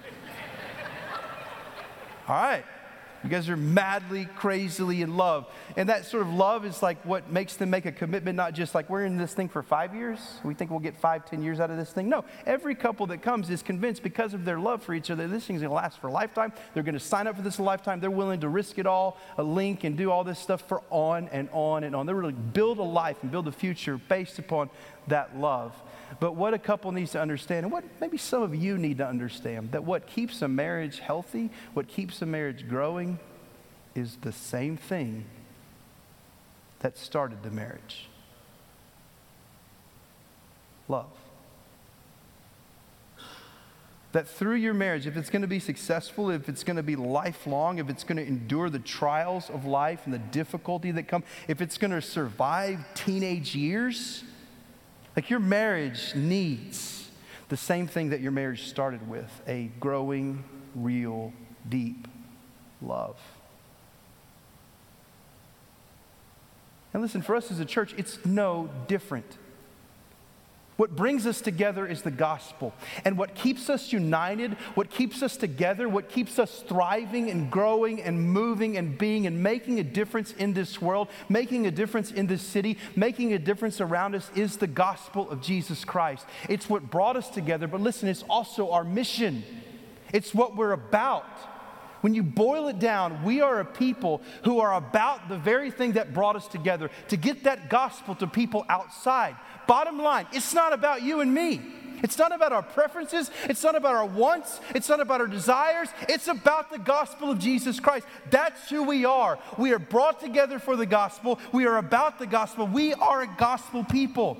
All 2.28 2.36
right. 2.36 2.66
You 3.24 3.30
guys 3.30 3.48
are 3.48 3.56
madly, 3.56 4.26
crazily 4.36 5.02
in 5.02 5.16
love. 5.16 5.48
And 5.78 5.88
that 5.88 6.06
sort 6.06 6.24
of 6.24 6.34
love 6.34 6.66
is 6.66 6.84
like 6.84 7.04
what 7.06 7.32
makes 7.32 7.56
them 7.56 7.70
make 7.70 7.86
a 7.86 7.92
commitment, 7.92 8.36
not 8.36 8.54
just 8.54 8.76
like 8.76 8.90
we're 8.90 9.06
in 9.06 9.18
this 9.18 9.34
thing 9.34 9.48
for 9.48 9.64
five 9.64 9.96
years. 9.96 10.20
We 10.44 10.54
think 10.54 10.72
we'll 10.72 10.82
get 10.82 10.98
five, 10.98 11.26
ten 11.26 11.42
years 11.42 11.62
out 11.62 11.72
of 11.72 11.78
this 11.78 11.92
thing. 11.92 12.10
No, 12.10 12.26
every 12.46 12.76
couple 12.76 13.08
that 13.08 13.22
comes 13.22 13.50
is 13.50 13.64
convinced 13.64 14.04
because 14.04 14.34
of 14.34 14.44
their 14.44 14.60
love 14.60 14.84
for 14.84 14.94
each 14.94 15.10
other, 15.10 15.26
this 15.28 15.46
thing's 15.46 15.62
gonna 15.62 15.74
last 15.74 16.00
for 16.00 16.08
a 16.08 16.12
lifetime. 16.12 16.52
They're 16.74 16.84
gonna 16.84 17.00
sign 17.00 17.28
up 17.28 17.38
for 17.38 17.42
this 17.42 17.60
a 17.60 17.64
lifetime. 17.64 18.02
They're 18.02 18.12
willing 18.12 18.42
to 18.42 18.50
risk 18.50 18.78
it 18.78 18.86
all, 18.86 19.18
a 19.38 19.44
link, 19.44 19.86
and 19.86 19.98
do 19.98 20.12
all 20.12 20.26
this 20.26 20.40
stuff 20.40 20.68
for 20.68 20.82
on 20.90 21.30
and 21.32 21.48
on 21.54 21.86
and 21.86 21.96
on. 21.96 22.06
They're 22.06 22.16
really 22.16 22.34
build 22.34 22.78
a 22.80 22.84
life 22.84 23.18
and 23.22 23.32
build 23.32 23.48
a 23.48 23.52
future 23.54 23.98
based 24.10 24.38
upon 24.38 24.70
that 25.08 25.38
love. 25.38 25.74
But 26.20 26.36
what 26.36 26.54
a 26.54 26.60
couple 26.60 26.92
needs 26.92 27.12
to 27.12 27.22
understand, 27.22 27.66
and 27.66 27.72
what 27.72 27.84
maybe 28.00 28.18
some 28.18 28.42
of 28.42 28.54
you 28.56 28.78
need 28.78 28.98
to 29.00 29.08
understand, 29.08 29.72
that 29.72 29.84
what 29.84 30.08
keeps 30.08 30.42
a 30.42 30.48
marriage 30.48 31.00
healthy, 31.00 31.50
what 31.74 31.88
keeps 31.88 32.22
a 32.22 32.26
marriage 32.26 32.68
growing, 32.68 33.20
is 33.96 34.18
the 34.22 34.32
same 34.32 34.78
thing 34.78 35.26
that 36.80 36.98
started 36.98 37.44
the 37.44 37.52
marriage 37.52 38.10
love. 40.88 41.06
That 44.12 44.28
through 44.28 44.56
your 44.56 44.76
marriage, 44.76 45.08
if 45.08 45.18
it's 45.18 45.32
going 45.32 45.42
to 45.42 45.48
be 45.48 45.60
successful, 45.60 46.30
if 46.30 46.48
it's 46.48 46.64
going 46.64 46.78
to 46.78 46.84
be 46.84 46.96
lifelong, 46.96 47.80
if 47.80 47.90
it's 47.90 48.04
going 48.04 48.18
to 48.18 48.28
endure 48.28 48.70
the 48.70 48.80
trials 48.80 49.50
of 49.50 49.66
life 49.66 50.02
and 50.06 50.14
the 50.14 50.20
difficulty 50.20 50.92
that 50.92 51.08
come, 51.08 51.24
if 51.48 51.62
it's 51.62 51.80
going 51.80 51.92
to 51.92 52.02
survive 52.02 52.86
teenage 52.94 53.56
years, 53.56 54.24
like 55.16 55.30
your 55.30 55.40
marriage 55.40 56.14
needs 56.16 57.10
the 57.50 57.58
same 57.58 57.88
thing 57.88 58.10
that 58.10 58.22
your 58.22 58.32
marriage 58.32 58.68
started 58.68 59.08
with 59.08 59.42
a 59.48 59.70
growing, 59.80 60.44
real, 60.76 61.34
deep 61.70 62.08
love. 62.82 63.18
And 66.94 67.02
listen, 67.02 67.22
for 67.22 67.36
us 67.36 67.52
as 67.52 67.60
a 67.60 67.66
church, 67.66 67.94
it's 67.98 68.24
no 68.26 68.70
different. 68.88 69.38
What 70.76 70.96
brings 70.96 71.28
us 71.28 71.40
together 71.40 71.86
is 71.86 72.02
the 72.02 72.12
gospel. 72.12 72.74
And 73.06 73.18
what 73.18 73.36
keeps 73.36 73.70
us 73.70 73.94
united, 73.94 74.54
what 74.74 74.90
keeps 74.90 75.22
us 75.22 75.38
together, 75.38 75.88
what 75.88 76.10
keeps 76.10 76.40
us 76.40 76.64
thriving 76.68 77.30
and 77.30 77.52
growing 77.52 78.02
and 78.02 78.22
moving 78.22 78.78
and 78.78 78.98
being 78.98 79.28
and 79.28 79.44
making 79.44 79.80
a 79.80 79.84
difference 79.84 80.34
in 80.34 80.54
this 80.54 80.82
world, 80.82 81.10
making 81.30 81.68
a 81.68 81.72
difference 81.72 82.12
in 82.12 82.26
this 82.26 82.42
city, 82.42 82.78
making 82.96 83.34
a 83.34 83.40
difference 83.40 83.82
around 83.82 84.16
us 84.16 84.32
is 84.36 84.58
the 84.58 84.68
gospel 84.68 85.30
of 85.30 85.42
Jesus 85.42 85.86
Christ. 85.86 86.26
It's 86.50 86.68
what 86.68 86.90
brought 86.90 87.18
us 87.18 87.30
together, 87.30 87.68
but 87.68 87.82
listen, 87.82 88.10
it's 88.10 88.24
also 88.24 88.72
our 88.72 88.84
mission. 88.84 89.44
It's 90.12 90.34
what 90.34 90.56
we're 90.56 90.74
about. 90.74 91.26
When 92.04 92.14
you 92.14 92.22
boil 92.22 92.68
it 92.68 92.80
down, 92.80 93.24
we 93.24 93.40
are 93.40 93.62
a 93.62 93.66
people 93.66 94.22
who 94.44 94.60
are 94.60 94.74
about 94.74 95.30
the 95.30 95.38
very 95.38 95.72
thing 95.72 95.94
that 95.94 96.14
brought 96.14 96.36
us 96.36 96.50
together 96.50 96.90
to 97.08 97.16
get 97.16 97.46
that 97.46 97.70
gospel 97.70 98.14
to 98.16 98.28
people 98.28 98.66
outside. 98.68 99.38
Bottom 99.68 99.98
line, 99.98 100.28
it's 100.34 100.54
not 100.54 100.74
about 100.74 101.02
you 101.02 101.22
and 101.22 101.34
me. 101.34 101.62
It's 102.04 102.18
not 102.18 102.36
about 102.36 102.52
our 102.52 102.62
preferences. 102.62 103.32
It's 103.46 103.64
not 103.64 103.76
about 103.76 103.96
our 103.96 104.06
wants. 104.06 104.60
It's 104.76 104.90
not 104.90 105.00
about 105.00 105.22
our 105.22 105.28
desires. 105.28 105.88
It's 106.10 106.28
about 106.28 106.70
the 106.70 106.78
gospel 106.78 107.32
of 107.32 107.40
Jesus 107.40 107.80
Christ. 107.80 108.06
That's 108.30 108.70
who 108.70 108.84
we 108.84 109.06
are. 109.06 109.40
We 109.58 109.72
are 109.72 109.80
brought 109.80 110.20
together 110.20 110.60
for 110.60 110.76
the 110.76 110.86
gospel. 110.86 111.40
We 111.54 111.66
are 111.68 111.78
about 111.78 112.20
the 112.20 112.28
gospel. 112.28 112.68
We 112.68 112.94
are 112.94 113.22
a 113.22 113.28
gospel 113.38 113.86
people. 113.86 114.38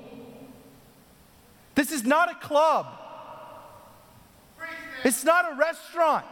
This 1.74 1.92
is 1.92 2.04
not 2.04 2.30
a 2.30 2.34
club, 2.34 2.86
it's 5.02 5.24
not 5.24 5.50
a 5.50 5.56
restaurant, 5.56 6.26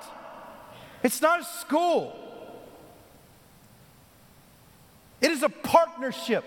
it's 1.03 1.21
not 1.21 1.41
a 1.41 1.45
school. 1.45 2.17
It 5.21 5.31
is 5.31 5.43
a 5.43 5.49
partnership. 5.49 6.45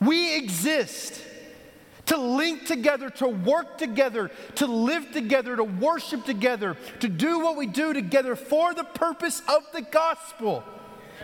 We 0.00 0.36
exist 0.36 1.22
to 2.06 2.16
link 2.16 2.66
together, 2.66 3.10
to 3.10 3.28
work 3.28 3.76
together, 3.76 4.30
to 4.56 4.66
live 4.66 5.12
together, 5.12 5.56
to 5.56 5.64
worship 5.64 6.24
together, 6.24 6.76
to 7.00 7.08
do 7.08 7.40
what 7.40 7.56
we 7.56 7.66
do 7.66 7.92
together 7.92 8.34
for 8.34 8.72
the 8.74 8.84
purpose 8.84 9.42
of 9.48 9.62
the 9.74 9.82
gospel, 9.82 10.64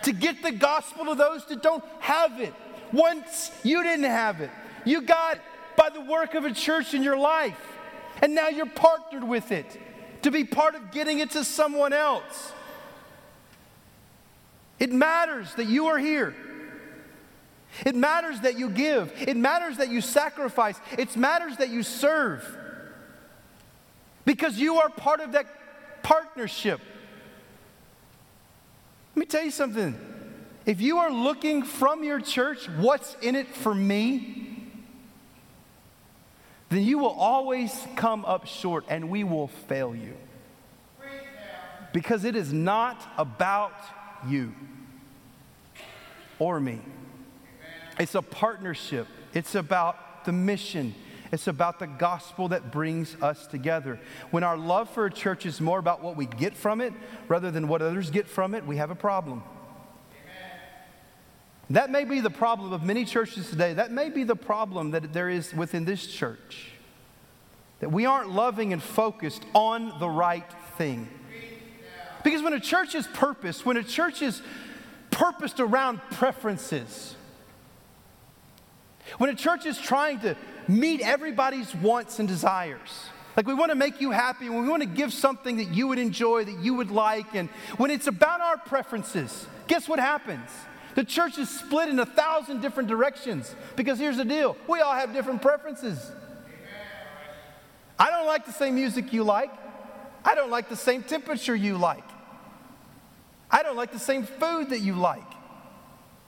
to 0.02 0.12
get 0.12 0.42
the 0.42 0.52
gospel 0.52 1.06
to 1.06 1.14
those 1.14 1.46
that 1.46 1.62
don't 1.62 1.84
have 2.00 2.40
it. 2.40 2.52
Once 2.92 3.50
you 3.62 3.82
didn't 3.82 4.04
have 4.04 4.40
it, 4.40 4.50
you 4.84 5.00
got 5.00 5.36
it 5.36 5.42
by 5.76 5.88
the 5.88 6.02
work 6.02 6.34
of 6.34 6.44
a 6.44 6.52
church 6.52 6.92
in 6.92 7.02
your 7.02 7.16
life, 7.16 7.58
and 8.20 8.34
now 8.34 8.48
you're 8.48 8.66
partnered 8.66 9.24
with 9.24 9.52
it 9.52 9.80
to 10.24 10.30
be 10.30 10.42
part 10.42 10.74
of 10.74 10.90
getting 10.90 11.18
it 11.18 11.30
to 11.32 11.44
someone 11.44 11.92
else. 11.92 12.52
It 14.78 14.90
matters 14.90 15.54
that 15.56 15.66
you 15.66 15.86
are 15.88 15.98
here. 15.98 16.34
It 17.84 17.94
matters 17.94 18.40
that 18.40 18.58
you 18.58 18.70
give. 18.70 19.12
It 19.20 19.36
matters 19.36 19.76
that 19.76 19.90
you 19.90 20.00
sacrifice. 20.00 20.80
It 20.96 21.14
matters 21.14 21.58
that 21.58 21.68
you 21.68 21.82
serve. 21.82 22.42
Because 24.24 24.58
you 24.58 24.76
are 24.76 24.88
part 24.88 25.20
of 25.20 25.32
that 25.32 25.46
partnership. 26.02 26.80
Let 29.14 29.20
me 29.20 29.26
tell 29.26 29.44
you 29.44 29.50
something. 29.50 29.94
If 30.64 30.80
you 30.80 30.98
are 30.98 31.10
looking 31.10 31.64
from 31.64 32.02
your 32.02 32.20
church, 32.20 32.66
what's 32.78 33.14
in 33.20 33.36
it 33.36 33.54
for 33.54 33.74
me? 33.74 34.53
Then 36.74 36.82
you 36.82 36.98
will 36.98 37.10
always 37.10 37.72
come 37.94 38.24
up 38.24 38.48
short 38.48 38.84
and 38.88 39.08
we 39.08 39.22
will 39.22 39.46
fail 39.46 39.94
you. 39.94 40.16
Because 41.92 42.24
it 42.24 42.34
is 42.34 42.52
not 42.52 43.00
about 43.16 43.74
you 44.26 44.52
or 46.40 46.58
me. 46.58 46.80
It's 48.00 48.16
a 48.16 48.22
partnership, 48.22 49.06
it's 49.32 49.54
about 49.54 50.24
the 50.24 50.32
mission. 50.32 50.96
It's 51.30 51.46
about 51.48 51.80
the 51.80 51.86
gospel 51.86 52.48
that 52.48 52.70
brings 52.70 53.16
us 53.20 53.48
together. 53.48 53.98
When 54.30 54.44
our 54.44 54.56
love 54.56 54.88
for 54.90 55.06
a 55.06 55.10
church 55.10 55.46
is 55.46 55.60
more 55.60 55.80
about 55.80 56.00
what 56.00 56.16
we 56.16 56.26
get 56.26 56.56
from 56.56 56.80
it 56.80 56.92
rather 57.26 57.50
than 57.50 57.66
what 57.66 57.82
others 57.82 58.10
get 58.10 58.28
from 58.28 58.54
it, 58.54 58.64
we 58.66 58.76
have 58.76 58.90
a 58.90 58.94
problem. 58.96 59.42
That 61.70 61.90
may 61.90 62.04
be 62.04 62.20
the 62.20 62.30
problem 62.30 62.72
of 62.72 62.82
many 62.82 63.04
churches 63.04 63.48
today. 63.48 63.72
That 63.72 63.90
may 63.90 64.10
be 64.10 64.24
the 64.24 64.36
problem 64.36 64.90
that 64.90 65.12
there 65.12 65.30
is 65.30 65.54
within 65.54 65.84
this 65.84 66.06
church. 66.06 66.72
That 67.80 67.90
we 67.90 68.06
aren't 68.06 68.30
loving 68.30 68.72
and 68.72 68.82
focused 68.82 69.44
on 69.54 69.98
the 69.98 70.08
right 70.08 70.50
thing. 70.76 71.08
Because 72.22 72.42
when 72.42 72.52
a 72.52 72.60
church 72.60 72.94
is 72.94 73.06
purposed, 73.06 73.66
when 73.66 73.76
a 73.76 73.82
church 73.82 74.22
is 74.22 74.42
purposed 75.10 75.60
around 75.60 76.00
preferences, 76.10 77.16
when 79.18 79.30
a 79.30 79.34
church 79.34 79.66
is 79.66 79.78
trying 79.78 80.20
to 80.20 80.36
meet 80.66 81.00
everybody's 81.02 81.74
wants 81.74 82.18
and 82.18 82.28
desires, 82.28 83.06
like 83.36 83.46
we 83.46 83.54
want 83.54 83.70
to 83.70 83.74
make 83.74 84.00
you 84.00 84.10
happy, 84.10 84.48
we 84.48 84.68
want 84.68 84.82
to 84.82 84.88
give 84.88 85.12
something 85.12 85.56
that 85.58 85.74
you 85.74 85.88
would 85.88 85.98
enjoy, 85.98 86.44
that 86.44 86.58
you 86.60 86.74
would 86.74 86.90
like, 86.90 87.34
and 87.34 87.48
when 87.76 87.90
it's 87.90 88.06
about 88.06 88.40
our 88.40 88.56
preferences, 88.56 89.46
guess 89.66 89.88
what 89.88 89.98
happens? 89.98 90.48
The 90.94 91.04
church 91.04 91.38
is 91.38 91.48
split 91.48 91.88
in 91.88 91.98
a 91.98 92.06
thousand 92.06 92.62
different 92.62 92.88
directions 92.88 93.54
because 93.76 93.98
here's 93.98 94.16
the 94.16 94.24
deal 94.24 94.56
we 94.68 94.80
all 94.80 94.94
have 94.94 95.12
different 95.12 95.42
preferences. 95.42 96.10
I 97.98 98.10
don't 98.10 98.26
like 98.26 98.46
the 98.46 98.52
same 98.52 98.74
music 98.74 99.12
you 99.12 99.24
like, 99.24 99.50
I 100.24 100.34
don't 100.34 100.50
like 100.50 100.68
the 100.68 100.76
same 100.76 101.02
temperature 101.02 101.54
you 101.54 101.76
like, 101.78 102.04
I 103.50 103.62
don't 103.62 103.76
like 103.76 103.92
the 103.92 103.98
same 103.98 104.24
food 104.24 104.70
that 104.70 104.80
you 104.80 104.94
like. 104.94 105.22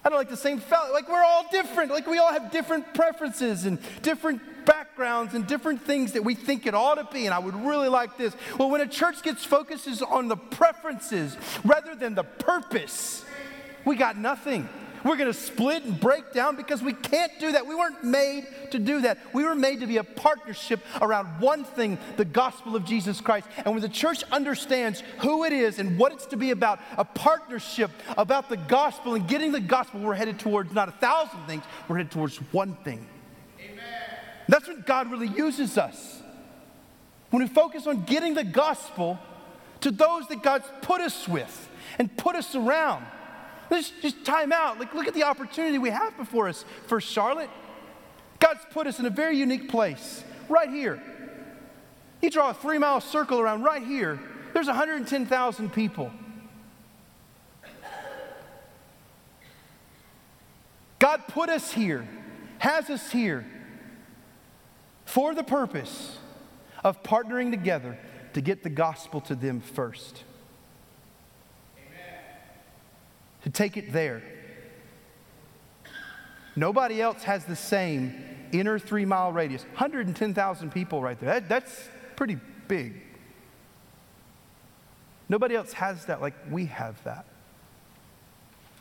I 0.05 0.09
don't 0.09 0.19
like 0.19 0.29
the 0.29 0.37
same. 0.37 0.63
Like 0.93 1.09
we're 1.09 1.25
all 1.25 1.47
different. 1.51 1.91
Like 1.91 2.07
we 2.07 2.19
all 2.19 2.33
have 2.33 2.53
different 2.53 2.95
preferences 2.95 3.65
and 3.65 3.81
different 4.03 4.41
backgrounds 4.65 5.35
and 5.35 5.45
different 5.49 5.83
things 5.83 6.13
that 6.13 6.23
we 6.23 6.37
think 6.37 6.65
it 6.65 6.77
ought 6.77 6.95
to 6.95 7.09
be, 7.13 7.27
and 7.27 7.35
I 7.35 7.41
would 7.41 7.57
really 7.57 7.89
like 7.89 8.17
this. 8.17 8.33
Well, 8.57 8.71
when 8.71 8.81
a 8.81 8.87
church 8.87 9.23
gets 9.25 9.45
focuses 9.45 10.03
on 10.03 10.29
the 10.29 10.37
preferences 10.37 11.37
rather 11.65 11.97
than 11.97 12.15
the 12.15 12.23
purpose, 12.23 13.25
we 13.87 13.97
got 13.97 14.19
nothing. 14.19 14.69
We're 15.05 15.17
going 15.17 15.33
to 15.33 15.39
split 15.39 15.85
and 15.85 15.99
break 15.99 16.33
down 16.33 16.57
because 16.57 16.83
we 16.83 16.93
can't 16.93 17.31
do 17.39 17.53
that. 17.53 17.65
We 17.65 17.77
weren't 17.77 18.03
made 18.03 18.49
to 18.73 18.81
do 18.81 19.03
that. 19.03 19.19
We 19.33 19.45
were 19.45 19.55
made 19.55 19.81
to 19.81 19.87
be 19.87 19.99
a 19.99 20.05
partnership 20.05 20.81
around 21.01 21.41
one 21.41 21.63
thing 21.63 21.97
the 22.17 22.25
gospel 22.25 22.75
of 22.75 22.85
Jesus 22.85 23.21
Christ. 23.21 23.47
And 23.59 23.67
when 23.67 23.83
the 23.83 23.89
church 23.89 24.25
understands 24.33 25.05
who 25.19 25.45
it 25.45 25.53
is 25.53 25.79
and 25.79 25.97
what 25.97 26.13
it's 26.13 26.27
to 26.27 26.37
be 26.37 26.51
about, 26.51 26.81
a 26.99 27.05
partnership 27.05 27.93
about 28.19 28.49
the 28.49 28.57
gospel 28.57 29.15
and 29.15 29.29
getting 29.29 29.53
the 29.53 29.61
gospel, 29.61 30.01
we're 30.01 30.15
headed 30.15 30.41
towards 30.41 30.73
not 30.73 30.89
a 30.89 30.93
thousand 30.93 31.47
things, 31.47 31.63
we're 31.87 31.99
headed 31.99 32.11
towards 32.11 32.39
one 32.53 32.75
thing. 32.83 33.07
Amen. 33.61 33.85
That's 34.49 34.67
what 34.67 34.87
God 34.87 35.13
really 35.13 35.29
uses 35.29 35.79
us. 35.79 36.21
When 37.31 37.43
we 37.43 37.49
focus 37.49 37.87
on 37.87 38.05
getting 38.05 38.35
the 38.35 38.45
gospel 38.45 39.21
to 39.83 39.93
those 39.93 40.27
that 40.29 40.43
God's 40.43 40.67
put 40.83 41.01
us 41.01 41.29
with 41.29 41.69
and 42.01 42.15
put 42.17 42.35
us 42.35 42.57
around. 42.57 43.07
Let's 43.71 43.91
just 44.03 44.25
time 44.25 44.53
out. 44.53 44.79
Like, 44.79 44.95
look 44.95 45.07
at 45.07 45.15
the 45.15 45.25
opportunity 45.25 45.79
we 45.79 45.91
have 45.91 46.17
before 46.17 46.49
us 46.49 46.65
for 46.87 47.01
Charlotte. 47.01 47.51
God's 48.39 48.61
put 48.71 48.87
us 48.87 48.99
in 48.99 49.07
a 49.07 49.11
very 49.11 49.37
unique 49.37 49.69
place, 49.69 50.23
right 50.49 50.69
here. 50.69 51.03
You 52.23 52.31
draw 52.31 52.51
a 52.51 52.55
three 52.55 52.79
mile 52.79 53.01
circle 53.01 53.41
around 53.41 53.63
right 53.63 53.83
here, 53.83 54.21
there's 54.53 54.67
110,000 54.67 55.73
people. 55.73 56.13
God 60.99 61.29
put 61.29 61.51
us 61.51 61.73
here, 61.73 62.09
has 62.59 62.89
us 62.89 63.11
here 63.11 63.47
for 65.05 65.35
the 65.35 65.43
purpose 65.43 66.19
of 66.83 67.03
partnering 67.03 67.51
together 67.51 67.99
to 68.33 68.41
get 68.41 68.63
the 68.63 68.71
gospel 68.71 69.21
to 69.23 69.35
them 69.35 69.61
first. 69.61 70.25
To 73.47 73.53
take 73.53 73.77
it 73.77 73.93
there. 73.93 74.25
Nobody 76.57 77.01
else 77.01 77.23
has 77.23 77.45
the 77.45 77.55
same 77.55 78.13
inner 78.51 78.77
three 78.77 79.05
mile 79.05 79.31
radius. 79.31 79.63
110,000 79.63 80.73
people 80.73 81.01
right 81.01 81.19
there. 81.21 81.35
That, 81.35 81.49
that's 81.49 81.89
pretty 82.17 82.39
big. 82.67 83.01
Nobody 85.29 85.55
else 85.55 85.73
has 85.75 86.07
that 86.07 86.21
like 86.21 86.35
we 86.51 86.67
have 86.67 87.03
that. 87.05 87.25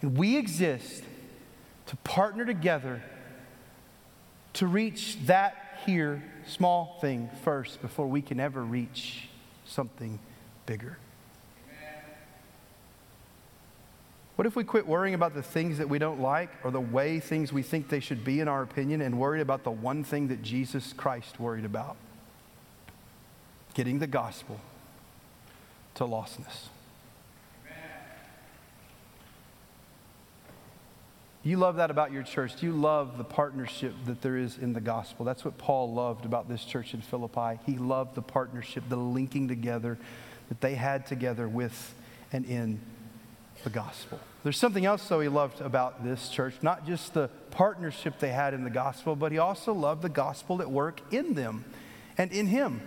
And 0.01 0.17
we 0.17 0.36
exist 0.36 1.04
to 1.86 1.95
partner 1.97 2.43
together 2.43 3.04
to 4.54 4.65
reach 4.65 5.19
that 5.28 5.80
here 5.86 6.23
small 6.47 6.97
thing 7.01 7.30
first 7.43 7.84
before 7.84 8.08
we 8.08 8.23
can 8.23 8.39
ever 8.39 8.63
reach 8.63 9.30
something 9.67 10.17
bigger. 10.65 10.97
What 14.36 14.45
if 14.45 14.56
we 14.56 14.65
quit 14.65 14.86
worrying 14.86 15.13
about 15.13 15.34
the 15.34 15.41
things 15.41 15.78
that 15.78 15.88
we 15.88 15.98
don't 15.98 16.19
like 16.19 16.50
or 16.63 16.71
the 16.71 16.82
way 16.82 17.19
things 17.21 17.54
we 17.54 17.62
think 17.63 17.88
they 17.88 18.02
should 18.02 18.26
be 18.26 18.41
in 18.41 18.50
our 18.50 18.63
opinion 18.63 19.02
and 19.02 19.17
worried 19.17 19.41
about 19.41 19.63
the 19.63 19.71
one 19.71 20.04
thing 20.04 20.28
that 20.28 20.43
Jesus 20.43 20.91
Christ 20.91 21.39
worried 21.39 21.63
about? 21.63 21.95
Getting 23.74 24.00
the 24.00 24.08
gospel 24.08 24.60
to 25.95 26.04
lostness. 26.04 26.67
You 31.43 31.58
love 31.58 31.76
that 31.76 31.91
about 31.91 32.12
your 32.12 32.24
church. 32.24 32.63
You 32.63 32.71
love 32.71 33.19
the 33.19 33.24
partnership 33.24 33.93
that 34.06 34.21
there 34.21 34.36
is 34.36 34.58
in 34.58 34.74
the 34.74 34.82
gospel. 34.82 35.26
That's 35.26 35.45
what 35.45 35.58
Paul 35.60 35.93
loved 35.93 36.26
about 36.26 36.50
this 36.50 36.65
church 36.65 36.95
in 36.95 37.02
Philippi. 37.02 37.60
He 37.67 37.78
loved 37.78 38.15
the 38.15 38.24
partnership, 38.24 38.84
the 38.89 38.98
linking 38.98 39.48
together 39.48 40.00
that 40.50 40.60
they 40.60 40.74
had 40.74 41.06
together 41.06 41.48
with 41.48 41.93
and 42.34 42.45
in 42.45 42.82
the 43.63 43.70
gospel. 43.70 44.20
There's 44.44 44.58
something 44.58 44.86
else, 44.86 45.08
though, 45.08 45.22
he 45.22 45.28
loved 45.28 45.62
about 45.62 46.04
this 46.04 46.30
church, 46.30 46.56
not 46.62 46.86
just 46.86 47.13
the 47.13 47.30
partnership 47.52 48.20
they 48.20 48.30
had 48.30 48.54
in 48.54 48.63
the 48.63 48.70
gospel, 48.70 49.15
but 49.15 49.32
he 49.32 49.38
also 49.38 49.74
loved 49.74 50.02
the 50.02 50.10
gospel 50.10 50.62
at 50.62 50.70
work 50.70 51.02
in 51.12 51.34
them 51.34 51.65
and 52.18 52.32
in 52.32 52.48
him. 52.48 52.82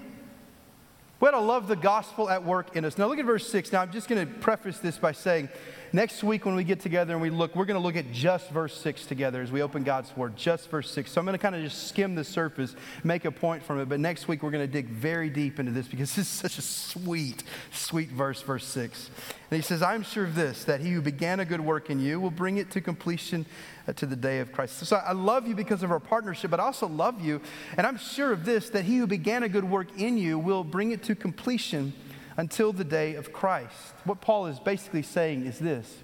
We 1.20 1.28
ought 1.28 1.32
to 1.32 1.40
love 1.40 1.66
the 1.66 1.74
gospel 1.74 2.30
at 2.30 2.44
work 2.44 2.76
in 2.76 2.84
us. 2.84 2.96
Now, 2.96 3.08
look 3.08 3.18
at 3.18 3.24
verse 3.24 3.48
6. 3.48 3.72
Now, 3.72 3.82
I'm 3.82 3.90
just 3.90 4.08
going 4.08 4.24
to 4.24 4.32
preface 4.34 4.78
this 4.78 4.98
by 4.98 5.10
saying 5.10 5.48
next 5.92 6.22
week 6.22 6.44
when 6.44 6.54
we 6.54 6.64
get 6.64 6.80
together 6.80 7.12
and 7.12 7.22
we 7.22 7.30
look, 7.30 7.54
we're 7.56 7.64
going 7.64 7.80
to 7.80 7.82
look 7.82 7.96
at 7.96 8.12
just 8.12 8.50
verse 8.50 8.76
6 8.80 9.06
together 9.06 9.42
as 9.42 9.50
we 9.50 9.62
open 9.62 9.84
God's 9.84 10.14
Word, 10.16 10.36
just 10.36 10.70
verse 10.70 10.90
6. 10.90 11.10
So 11.10 11.20
I'm 11.20 11.24
going 11.24 11.38
to 11.38 11.42
kind 11.42 11.54
of 11.54 11.62
just 11.62 11.88
skim 11.88 12.14
the 12.14 12.24
surface, 12.24 12.74
make 13.04 13.24
a 13.24 13.30
point 13.30 13.62
from 13.62 13.80
it. 13.80 13.88
But 13.88 14.00
next 14.00 14.28
week 14.28 14.42
we're 14.42 14.50
going 14.50 14.66
to 14.66 14.72
dig 14.72 14.86
very 14.86 15.30
deep 15.30 15.58
into 15.58 15.72
this 15.72 15.88
because 15.88 16.14
this 16.16 16.26
is 16.26 16.28
such 16.28 16.58
a 16.58 16.62
sweet, 16.62 17.42
sweet 17.72 18.10
verse, 18.10 18.42
verse 18.42 18.64
6. 18.64 19.10
And 19.50 19.56
he 19.56 19.62
says, 19.62 19.82
I'm 19.82 20.02
sure 20.02 20.24
of 20.24 20.34
this, 20.34 20.64
that 20.64 20.80
he 20.80 20.90
who 20.90 21.00
began 21.00 21.40
a 21.40 21.44
good 21.44 21.60
work 21.60 21.90
in 21.90 22.00
you 22.00 22.20
will 22.20 22.30
bring 22.30 22.58
it 22.58 22.70
to 22.72 22.80
completion 22.80 23.46
uh, 23.86 23.94
to 23.94 24.06
the 24.06 24.16
day 24.16 24.40
of 24.40 24.52
Christ. 24.52 24.78
So 24.80 24.96
I 24.96 25.12
love 25.12 25.48
you 25.48 25.54
because 25.54 25.82
of 25.82 25.90
our 25.90 26.00
partnership, 26.00 26.50
but 26.50 26.60
I 26.60 26.64
also 26.64 26.86
love 26.86 27.20
you. 27.20 27.40
And 27.76 27.86
I'm 27.86 27.96
sure 27.96 28.32
of 28.32 28.44
this, 28.44 28.68
that 28.70 28.84
he 28.84 28.98
who 28.98 29.06
began 29.06 29.42
a 29.42 29.48
good 29.48 29.64
work 29.64 29.88
in 29.98 30.18
you 30.18 30.38
will 30.38 30.64
bring 30.64 30.90
it 30.90 31.02
to 31.04 31.14
completion 31.14 31.94
until 32.38 32.72
the 32.72 32.84
day 32.84 33.16
of 33.16 33.32
Christ. 33.32 33.92
What 34.04 34.22
Paul 34.22 34.46
is 34.46 34.58
basically 34.58 35.02
saying 35.02 35.44
is 35.44 35.58
this 35.58 35.94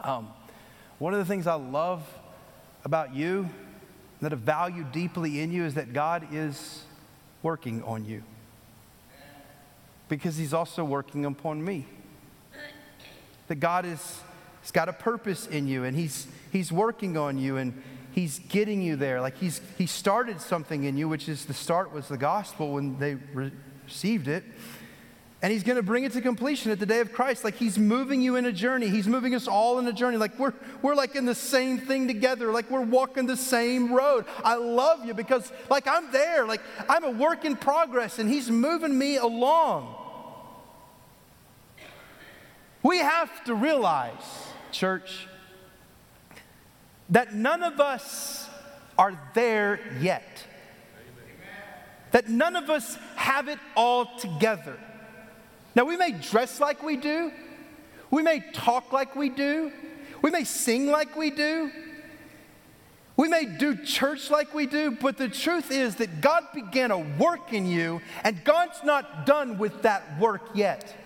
um, 0.00 0.28
one 0.98 1.14
of 1.14 1.20
the 1.20 1.24
things 1.24 1.46
I 1.46 1.54
love 1.54 2.02
about 2.84 3.14
you, 3.14 3.48
that 4.20 4.32
I 4.32 4.36
value 4.36 4.84
deeply 4.92 5.40
in 5.40 5.50
you, 5.50 5.64
is 5.64 5.74
that 5.74 5.94
God 5.94 6.26
is 6.32 6.82
working 7.42 7.82
on 7.84 8.04
you. 8.04 8.22
Because 10.08 10.36
he's 10.36 10.52
also 10.52 10.84
working 10.84 11.24
upon 11.24 11.64
me 11.64 11.86
that 13.48 13.56
God 13.56 13.84
is, 13.86 14.20
has 14.62 14.70
got 14.70 14.88
a 14.88 14.92
purpose 14.92 15.46
in 15.46 15.66
you 15.66 15.84
and 15.84 15.96
he's, 15.96 16.26
he's 16.50 16.72
working 16.72 17.16
on 17.16 17.38
you 17.38 17.56
and 17.56 17.82
he's 18.12 18.38
getting 18.38 18.82
you 18.82 18.96
there. 18.96 19.20
Like 19.20 19.36
he's, 19.38 19.60
he 19.76 19.86
started 19.86 20.40
something 20.40 20.84
in 20.84 20.96
you, 20.96 21.08
which 21.08 21.28
is 21.28 21.44
the 21.44 21.54
start 21.54 21.92
was 21.92 22.08
the 22.08 22.16
gospel 22.16 22.72
when 22.72 22.98
they 22.98 23.14
re- 23.14 23.52
received 23.84 24.28
it. 24.28 24.44
And 25.44 25.52
he's 25.52 25.62
going 25.62 25.76
to 25.76 25.82
bring 25.82 26.04
it 26.04 26.12
to 26.12 26.22
completion 26.22 26.72
at 26.72 26.80
the 26.80 26.86
day 26.86 27.00
of 27.00 27.12
Christ. 27.12 27.44
Like 27.44 27.56
he's 27.56 27.78
moving 27.78 28.22
you 28.22 28.36
in 28.36 28.46
a 28.46 28.50
journey. 28.50 28.88
He's 28.88 29.06
moving 29.06 29.34
us 29.34 29.46
all 29.46 29.78
in 29.78 29.86
a 29.86 29.92
journey. 29.92 30.16
Like 30.16 30.38
we're, 30.38 30.54
we're 30.80 30.94
like 30.94 31.16
in 31.16 31.26
the 31.26 31.34
same 31.34 31.76
thing 31.76 32.08
together. 32.08 32.50
Like 32.50 32.70
we're 32.70 32.80
walking 32.80 33.26
the 33.26 33.36
same 33.36 33.92
road. 33.92 34.24
I 34.42 34.54
love 34.54 35.04
you 35.04 35.12
because 35.12 35.52
like 35.68 35.86
I'm 35.86 36.10
there. 36.12 36.46
Like 36.46 36.62
I'm 36.88 37.04
a 37.04 37.10
work 37.10 37.44
in 37.44 37.56
progress 37.56 38.18
and 38.18 38.30
he's 38.30 38.50
moving 38.50 38.96
me 38.96 39.18
along. 39.18 39.94
We 42.82 43.00
have 43.00 43.44
to 43.44 43.54
realize, 43.54 44.46
church, 44.72 45.28
that 47.10 47.34
none 47.34 47.62
of 47.62 47.80
us 47.80 48.48
are 48.96 49.20
there 49.34 49.78
yet. 50.00 50.46
That 52.12 52.30
none 52.30 52.56
of 52.56 52.70
us 52.70 52.96
have 53.16 53.48
it 53.48 53.58
all 53.76 54.06
together. 54.16 54.78
Now, 55.74 55.84
we 55.84 55.96
may 55.96 56.12
dress 56.12 56.60
like 56.60 56.82
we 56.82 56.96
do, 56.96 57.32
we 58.10 58.22
may 58.22 58.40
talk 58.52 58.92
like 58.92 59.16
we 59.16 59.28
do, 59.28 59.72
we 60.22 60.30
may 60.30 60.44
sing 60.44 60.86
like 60.86 61.16
we 61.16 61.30
do, 61.30 61.70
we 63.16 63.28
may 63.28 63.44
do 63.44 63.76
church 63.84 64.30
like 64.30 64.54
we 64.54 64.66
do, 64.66 64.92
but 64.92 65.18
the 65.18 65.28
truth 65.28 65.70
is 65.70 65.96
that 65.96 66.20
God 66.20 66.44
began 66.54 66.90
a 66.90 66.98
work 66.98 67.52
in 67.52 67.66
you, 67.66 68.00
and 68.22 68.42
God's 68.44 68.82
not 68.84 69.26
done 69.26 69.58
with 69.58 69.82
that 69.82 70.18
work 70.18 70.42
yet. 70.54 70.96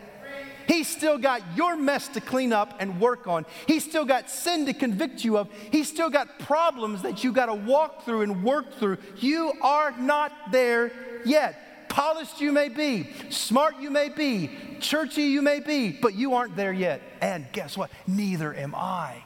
He's 0.67 0.87
still 0.87 1.17
got 1.17 1.41
your 1.57 1.77
mess 1.77 2.09
to 2.09 2.21
clean 2.21 2.53
up 2.53 2.75
and 2.79 3.01
work 3.01 3.27
on. 3.27 3.47
He's 3.67 3.85
still 3.85 4.05
got 4.05 4.29
sin 4.29 4.67
to 4.67 4.75
convict 4.75 5.25
you 5.25 5.39
of. 5.39 5.49
He's 5.71 5.89
still 5.89 6.11
got 6.11 6.39
problems 6.41 7.03
that 7.03 7.25
you 7.25 7.33
got 7.33 7.47
to 7.47 7.55
walk 7.55 8.05
through 8.05 8.21
and 8.21 8.45
work 8.45 8.75
through. 8.75 8.99
You 9.17 9.55
are 9.63 9.93
not 9.99 10.31
there 10.53 10.93
yet. 11.25 11.68
Polished 11.99 12.41
you 12.41 12.53
may 12.53 12.69
be, 12.69 13.09
smart 13.29 13.81
you 13.81 13.91
may 13.91 14.09
be, 14.09 14.53
churchy 14.79 15.25
you 15.25 15.43
may 15.43 15.59
be, 15.59 15.91
but 15.91 16.15
you 16.15 16.35
aren't 16.35 16.55
there 16.55 16.73
yet. 16.73 17.03
And 17.21 17.45
guess 17.51 17.77
what? 17.77 17.91
Neither 18.07 18.55
am 18.55 18.73
I. 18.73 19.25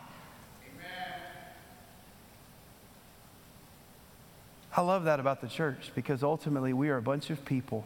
I 4.75 4.81
love 4.81 5.05
that 5.05 5.21
about 5.21 5.43
the 5.43 5.49
church 5.49 5.93
because 5.95 6.23
ultimately 6.23 6.73
we 6.73 6.89
are 6.89 6.97
a 6.97 7.03
bunch 7.03 7.29
of 7.29 7.45
people 7.45 7.85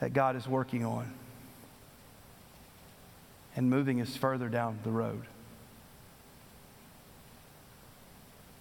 that 0.00 0.14
God 0.14 0.34
is 0.34 0.48
working 0.48 0.84
on 0.84 1.14
and 3.54 3.70
moving 3.70 4.00
us 4.00 4.16
further 4.16 4.48
down 4.48 4.80
the 4.82 4.90
road. 4.90 5.22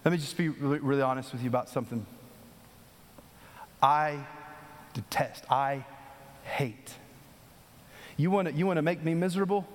Let 0.06 0.12
me 0.12 0.20
just 0.20 0.38
be 0.38 0.50
really, 0.50 0.78
really 0.78 1.02
honest 1.02 1.32
with 1.32 1.42
you 1.42 1.50
about 1.50 1.68
something. 1.68 2.06
I 3.82 4.20
detest, 4.94 5.44
I 5.50 5.84
hate. 6.44 6.94
You 8.16 8.30
want 8.30 8.48
to 8.48 8.54
you 8.54 8.68
wanna 8.68 8.84
make 8.84 9.04
me 9.04 9.16
miserable? 9.16 9.68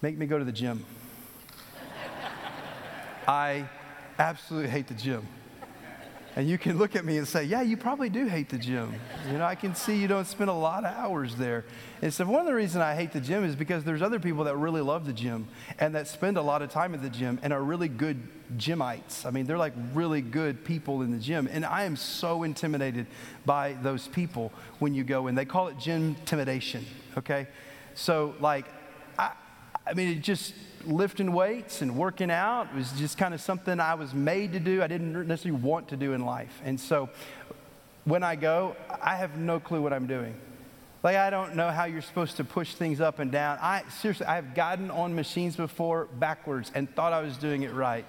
Make 0.00 0.16
me 0.16 0.24
go 0.24 0.38
to 0.38 0.44
the 0.46 0.52
gym. 0.52 0.82
I 3.28 3.68
absolutely 4.18 4.70
hate 4.70 4.88
the 4.88 4.94
gym. 4.94 5.28
And 6.36 6.48
you 6.48 6.58
can 6.58 6.78
look 6.78 6.96
at 6.96 7.04
me 7.04 7.18
and 7.18 7.28
say, 7.28 7.44
Yeah, 7.44 7.62
you 7.62 7.76
probably 7.76 8.08
do 8.08 8.26
hate 8.26 8.48
the 8.48 8.58
gym. 8.58 8.94
You 9.30 9.38
know, 9.38 9.44
I 9.44 9.54
can 9.54 9.74
see 9.74 9.96
you 9.96 10.08
don't 10.08 10.26
spend 10.26 10.50
a 10.50 10.54
lot 10.54 10.84
of 10.84 10.92
hours 10.94 11.36
there. 11.36 11.64
And 12.02 12.12
so, 12.12 12.24
one 12.26 12.40
of 12.40 12.46
the 12.46 12.54
reasons 12.54 12.82
I 12.82 12.96
hate 12.96 13.12
the 13.12 13.20
gym 13.20 13.44
is 13.44 13.54
because 13.54 13.84
there's 13.84 14.02
other 14.02 14.18
people 14.18 14.44
that 14.44 14.56
really 14.56 14.80
love 14.80 15.06
the 15.06 15.12
gym 15.12 15.46
and 15.78 15.94
that 15.94 16.08
spend 16.08 16.36
a 16.36 16.42
lot 16.42 16.60
of 16.60 16.70
time 16.70 16.92
at 16.92 17.02
the 17.02 17.10
gym 17.10 17.38
and 17.42 17.52
are 17.52 17.62
really 17.62 17.88
good 17.88 18.20
gymites. 18.56 19.24
I 19.24 19.30
mean, 19.30 19.46
they're 19.46 19.58
like 19.58 19.74
really 19.92 20.20
good 20.20 20.64
people 20.64 21.02
in 21.02 21.12
the 21.12 21.18
gym. 21.18 21.48
And 21.50 21.64
I 21.64 21.84
am 21.84 21.94
so 21.96 22.42
intimidated 22.42 23.06
by 23.46 23.76
those 23.82 24.08
people 24.08 24.52
when 24.80 24.92
you 24.92 25.04
go 25.04 25.28
in. 25.28 25.36
They 25.36 25.44
call 25.44 25.68
it 25.68 25.78
gym 25.78 26.16
intimidation, 26.20 26.84
okay? 27.16 27.46
So, 27.94 28.34
like, 28.40 28.66
I, 29.18 29.32
I 29.86 29.94
mean, 29.94 30.08
it 30.08 30.20
just, 30.20 30.54
lifting 30.86 31.32
weights 31.32 31.82
and 31.82 31.96
working 31.96 32.30
out 32.30 32.74
was 32.74 32.92
just 32.92 33.18
kind 33.18 33.34
of 33.34 33.40
something 33.40 33.80
I 33.80 33.94
was 33.94 34.14
made 34.14 34.52
to 34.52 34.60
do. 34.60 34.82
I 34.82 34.86
didn't 34.86 35.26
necessarily 35.26 35.60
want 35.60 35.88
to 35.88 35.96
do 35.96 36.12
in 36.12 36.24
life. 36.24 36.60
And 36.64 36.78
so 36.78 37.08
when 38.04 38.22
I 38.22 38.36
go, 38.36 38.76
I 39.02 39.16
have 39.16 39.36
no 39.36 39.60
clue 39.60 39.80
what 39.80 39.92
I'm 39.92 40.06
doing. 40.06 40.34
Like, 41.02 41.16
I 41.16 41.28
don't 41.28 41.54
know 41.54 41.70
how 41.70 41.84
you're 41.84 42.02
supposed 42.02 42.38
to 42.38 42.44
push 42.44 42.74
things 42.74 43.00
up 43.00 43.18
and 43.18 43.30
down. 43.30 43.58
I 43.60 43.82
seriously, 44.00 44.26
I 44.26 44.36
have 44.36 44.54
gotten 44.54 44.90
on 44.90 45.14
machines 45.14 45.54
before 45.54 46.06
backwards 46.18 46.72
and 46.74 46.92
thought 46.94 47.12
I 47.12 47.20
was 47.20 47.36
doing 47.36 47.62
it 47.62 47.72
right. 47.74 48.06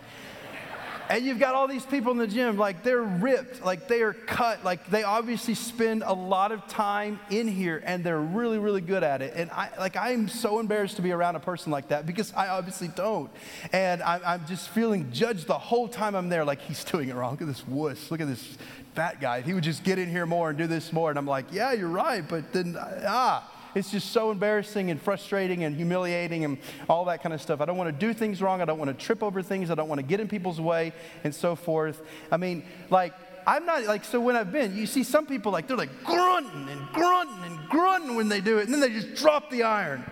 And 1.09 1.23
you've 1.23 1.39
got 1.39 1.53
all 1.53 1.67
these 1.67 1.85
people 1.85 2.11
in 2.11 2.17
the 2.17 2.27
gym, 2.27 2.57
like 2.57 2.81
they're 2.81 3.01
ripped, 3.01 3.63
like 3.63 3.87
they 3.87 4.01
are 4.01 4.13
cut, 4.13 4.63
like 4.63 4.89
they 4.89 5.03
obviously 5.03 5.53
spend 5.53 6.03
a 6.03 6.13
lot 6.13 6.51
of 6.51 6.67
time 6.67 7.19
in 7.29 7.47
here 7.47 7.81
and 7.85 8.03
they're 8.03 8.19
really, 8.19 8.57
really 8.57 8.81
good 8.81 9.03
at 9.03 9.21
it. 9.21 9.33
And 9.35 9.51
I, 9.51 9.69
like, 9.77 9.95
I'm 9.95 10.27
so 10.27 10.59
embarrassed 10.59 10.95
to 10.95 11.03
be 11.03 11.11
around 11.11 11.35
a 11.35 11.39
person 11.39 11.71
like 11.71 11.89
that 11.89 12.07
because 12.07 12.33
I 12.33 12.47
obviously 12.47 12.87
don't. 12.87 13.29
And 13.71 14.01
I'm, 14.01 14.21
I'm 14.25 14.47
just 14.47 14.69
feeling 14.69 15.11
judged 15.11 15.45
the 15.45 15.57
whole 15.57 15.87
time 15.87 16.15
I'm 16.15 16.29
there, 16.29 16.43
like 16.43 16.61
he's 16.61 16.83
doing 16.83 17.09
it 17.09 17.15
wrong. 17.15 17.31
Look 17.31 17.41
at 17.41 17.47
this 17.47 17.67
wuss. 17.67 18.09
Look 18.09 18.21
at 18.21 18.27
this 18.27 18.57
fat 18.95 19.21
guy. 19.21 19.37
If 19.37 19.45
He 19.45 19.53
would 19.53 19.63
just 19.63 19.83
get 19.83 19.99
in 19.99 20.09
here 20.09 20.25
more 20.25 20.49
and 20.49 20.57
do 20.57 20.65
this 20.65 20.91
more. 20.91 21.11
And 21.11 21.19
I'm 21.19 21.27
like, 21.27 21.45
yeah, 21.51 21.73
you're 21.73 21.87
right. 21.87 22.27
But 22.27 22.51
then, 22.51 22.75
ah, 22.79 23.47
it's 23.75 23.91
just 23.91 24.11
so 24.11 24.31
embarrassing 24.31 24.89
and 24.89 25.01
frustrating 25.01 25.63
and 25.65 25.75
humiliating 25.75 26.45
and 26.45 26.57
all 26.89 27.05
that 27.05 27.21
kind 27.21 27.33
of 27.33 27.41
stuff. 27.41 27.59
I 27.61 27.65
don't 27.65 27.77
want 27.77 27.87
to 27.87 28.05
do 28.05 28.13
things 28.13 28.41
wrong. 28.41 28.61
I 28.61 28.65
don't 28.65 28.79
want 28.79 28.97
to 28.97 29.05
trip 29.05 29.21
over 29.21 29.41
things. 29.41 29.69
I 29.69 29.75
don't 29.75 29.89
want 29.89 29.99
to 29.99 30.05
get 30.05 30.21
in 30.21 30.27
people's 30.27 30.61
way 30.61 30.93
and 31.23 31.35
so 31.35 31.55
forth. 31.55 32.01
I 32.31 32.37
mean, 32.37 32.63
like, 32.89 33.13
I'm 33.45 33.65
not 33.65 33.83
like, 33.83 34.05
so 34.05 34.19
when 34.19 34.35
I've 34.35 34.51
been, 34.51 34.75
you 34.75 34.87
see 34.87 35.03
some 35.03 35.25
people 35.25 35.51
like, 35.51 35.67
they're 35.67 35.77
like 35.77 36.03
grunting 36.03 36.69
and 36.69 36.87
grunting 36.93 37.43
and 37.43 37.69
grunting 37.69 38.15
when 38.15 38.29
they 38.29 38.41
do 38.41 38.57
it, 38.57 38.65
and 38.65 38.73
then 38.73 38.79
they 38.79 38.89
just 38.89 39.13
drop 39.15 39.51
the 39.51 39.63
iron. 39.63 40.03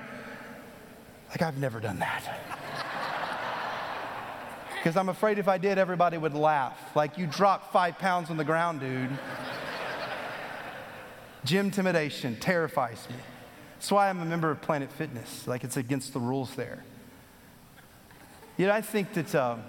Like, 1.30 1.41
I've 1.41 1.58
never 1.58 1.80
done 1.80 1.99
that. 1.99 2.39
Because 4.84 4.97
I'm 4.97 5.08
afraid 5.08 5.39
if 5.39 5.47
I 5.47 5.58
did, 5.58 5.78
everybody 5.78 6.17
would 6.17 6.34
laugh. 6.34 6.78
Like, 6.93 7.17
you 7.17 7.26
dropped 7.26 7.71
five 7.71 7.97
pounds 7.97 8.30
on 8.30 8.36
the 8.36 8.43
ground, 8.43 8.82
dude. 8.82 9.17
Gym 11.45 11.67
intimidation 11.67 12.36
terrifies 12.36 13.08
me. 13.10 13.15
That's 13.84 13.91
why 13.91 14.10
I'm 14.10 14.22
a 14.22 14.26
member 14.26 14.50
of 14.50 14.62
Planet 14.62 14.93
Fitness. 14.93 15.46
Like 15.46 15.65
it's 15.65 15.76
against 15.76 16.13
the 16.13 16.19
rules 16.22 16.56
there. 16.56 16.86
Know, 18.58 18.72
I 18.72 18.80
think 18.80 19.12
that 19.12 19.36
um, 19.36 19.62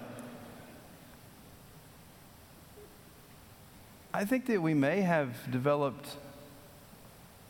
I 4.13 4.23
think 4.23 4.45
that 4.45 4.61
we 4.61 4.73
may 4.73 5.01
have 5.01 5.51
developed 5.51 6.15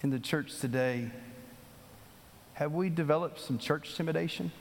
in 0.02 0.10
the 0.10 0.18
church 0.18 0.58
today. 0.58 1.12
Have 2.54 2.74
we 2.74 2.90
developed 2.90 3.42
some 3.42 3.60
church 3.60 3.92
intimidation? 3.92 4.52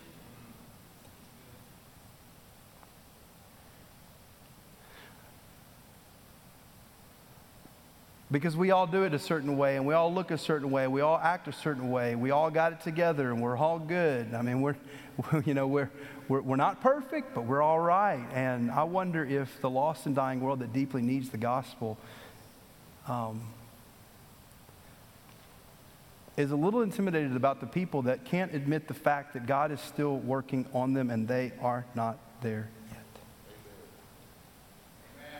Because 8.34 8.56
we 8.56 8.72
all 8.72 8.88
do 8.88 9.04
it 9.04 9.14
a 9.14 9.18
certain 9.20 9.56
way 9.56 9.76
and 9.76 9.86
we 9.86 9.94
all 9.94 10.12
look 10.12 10.32
a 10.32 10.38
certain 10.38 10.72
way, 10.72 10.88
we 10.88 11.02
all 11.02 11.20
act 11.22 11.46
a 11.46 11.52
certain 11.52 11.92
way, 11.92 12.16
we 12.16 12.32
all 12.32 12.50
got 12.50 12.72
it 12.72 12.80
together 12.80 13.30
and 13.30 13.40
we're 13.40 13.56
all 13.56 13.78
good. 13.78 14.34
I 14.34 14.42
mean, 14.42 14.60
we're, 14.60 14.74
you 15.44 15.54
know, 15.54 15.68
we're, 15.68 15.88
we're, 16.26 16.40
we're 16.40 16.56
not 16.56 16.80
perfect, 16.80 17.32
but 17.32 17.44
we're 17.44 17.62
all 17.62 17.78
right. 17.78 18.26
And 18.32 18.72
I 18.72 18.82
wonder 18.82 19.24
if 19.24 19.60
the 19.60 19.70
lost 19.70 20.06
and 20.06 20.16
dying 20.16 20.40
world 20.40 20.58
that 20.58 20.72
deeply 20.72 21.00
needs 21.00 21.30
the 21.30 21.36
gospel 21.36 21.96
um, 23.06 23.40
is 26.36 26.50
a 26.50 26.56
little 26.56 26.82
intimidated 26.82 27.36
about 27.36 27.60
the 27.60 27.68
people 27.68 28.02
that 28.02 28.24
can't 28.24 28.52
admit 28.52 28.88
the 28.88 28.94
fact 28.94 29.34
that 29.34 29.46
God 29.46 29.70
is 29.70 29.80
still 29.80 30.16
working 30.16 30.66
on 30.74 30.92
them 30.92 31.08
and 31.08 31.28
they 31.28 31.52
are 31.60 31.84
not 31.94 32.18
there 32.40 32.68
yet. 32.90 32.98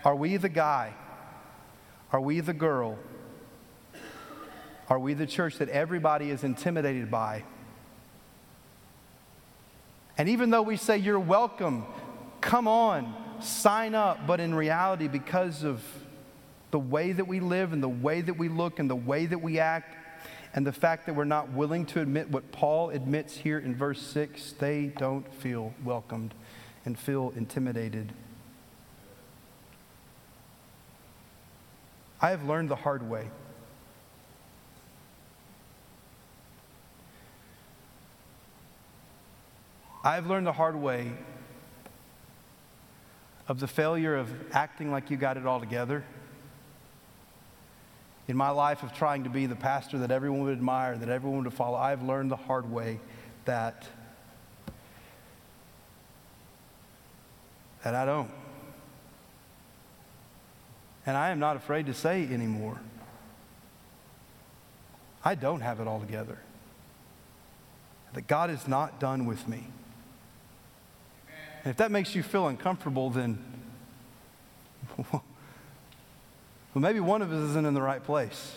Are 0.05 0.15
we 0.15 0.37
the 0.37 0.49
guy? 0.49 0.95
Are 2.15 2.21
we 2.21 2.39
the 2.39 2.53
girl? 2.53 2.97
Are 4.89 5.01
we 5.01 5.15
the 5.15 5.27
church 5.27 5.59
that 5.59 5.69
everybody 5.69 6.31
is 6.31 6.45
intimidated 6.45 7.11
by? 7.11 7.43
And 10.17 10.29
even 10.29 10.51
though 10.51 10.63
we 10.63 10.77
say, 10.77 10.97
You're 10.97 11.19
welcome, 11.19 11.85
come 12.41 12.69
on, 12.69 13.13
sign 13.41 13.97
up, 13.97 14.29
but 14.29 14.39
in 14.39 14.55
reality, 14.55 15.09
because 15.09 15.65
of 15.65 15.83
the 16.71 16.79
way 16.79 17.11
that 17.11 17.27
we 17.27 17.41
live 17.41 17.73
and 17.73 17.83
the 17.83 17.89
way 17.89 18.21
that 18.21 18.39
we 18.39 18.49
look 18.49 18.79
and 18.79 18.89
the 18.89 18.95
way 18.95 19.27
that 19.27 19.43
we 19.43 19.59
act, 19.59 19.97
and 20.55 20.65
the 20.65 20.73
fact 20.73 21.07
that 21.07 21.17
we're 21.17 21.25
not 21.25 21.51
willing 21.51 21.85
to 21.87 22.01
admit 22.01 22.31
what 22.31 22.53
Paul 22.53 22.91
admits 22.91 23.37
here 23.37 23.59
in 23.59 23.75
verse 23.75 24.01
6, 24.01 24.53
they 24.61 24.93
don't 24.99 25.35
feel 25.35 25.75
welcomed 25.83 26.33
and 26.85 26.97
feel 26.97 27.33
intimidated. 27.35 28.13
I 32.25 32.31
have 32.31 32.45
learned 32.45 32.71
the 32.71 32.77
hard 32.77 33.07
way. 33.07 33.29
I've 40.03 40.27
learned 40.27 40.47
the 40.47 40.53
hard 40.55 40.75
way 40.75 41.13
of 43.47 43.61
the 43.61 43.67
failure 43.69 44.17
of 44.17 44.33
acting 44.53 44.91
like 44.91 45.11
you 45.11 45.19
got 45.19 45.37
it 45.37 45.45
all 45.45 45.61
together. 45.61 46.03
In 48.27 48.39
my 48.39 48.49
life 48.49 48.83
of 48.83 48.95
trying 48.95 49.25
to 49.25 49.31
be 49.31 49.45
the 49.45 49.55
pastor 49.55 49.99
that 49.99 50.11
everyone 50.11 50.45
would 50.45 50.55
admire, 50.55 50.97
that 50.97 51.11
everyone 51.11 51.45
would 51.45 51.53
follow, 51.53 51.77
I've 51.77 52.03
learned 52.03 52.31
the 52.31 52.37
hard 52.37 52.73
way 52.73 53.01
that 53.45 53.87
that 57.83 57.95
I 57.95 58.07
don't. 58.07 58.31
And 61.07 61.17
I 61.17 61.31
am 61.31 61.39
not 61.39 61.57
afraid 61.57 61.87
to 61.87 61.95
say 61.95 62.23
anymore. 62.31 62.81
I 65.25 65.35
don't 65.35 65.61
have 65.61 65.81
it 65.81 65.89
all 65.89 66.01
together. 66.01 66.39
That 68.15 68.27
God 68.27 68.51
is 68.51 68.69
not 68.69 69.01
done 69.01 69.27
with 69.27 69.49
me. 69.49 69.65
And 71.65 71.71
if 71.71 71.79
that 71.79 71.91
makes 71.91 72.15
you 72.15 72.23
feel 72.23 72.47
uncomfortable, 72.47 73.11
then 73.11 73.39
well, 75.13 75.23
maybe 76.75 77.01
one 77.01 77.23
of 77.23 77.33
us 77.33 77.51
isn't 77.51 77.67
in 77.67 77.75
the 77.75 77.83
right 77.83 78.03
place. 78.03 78.57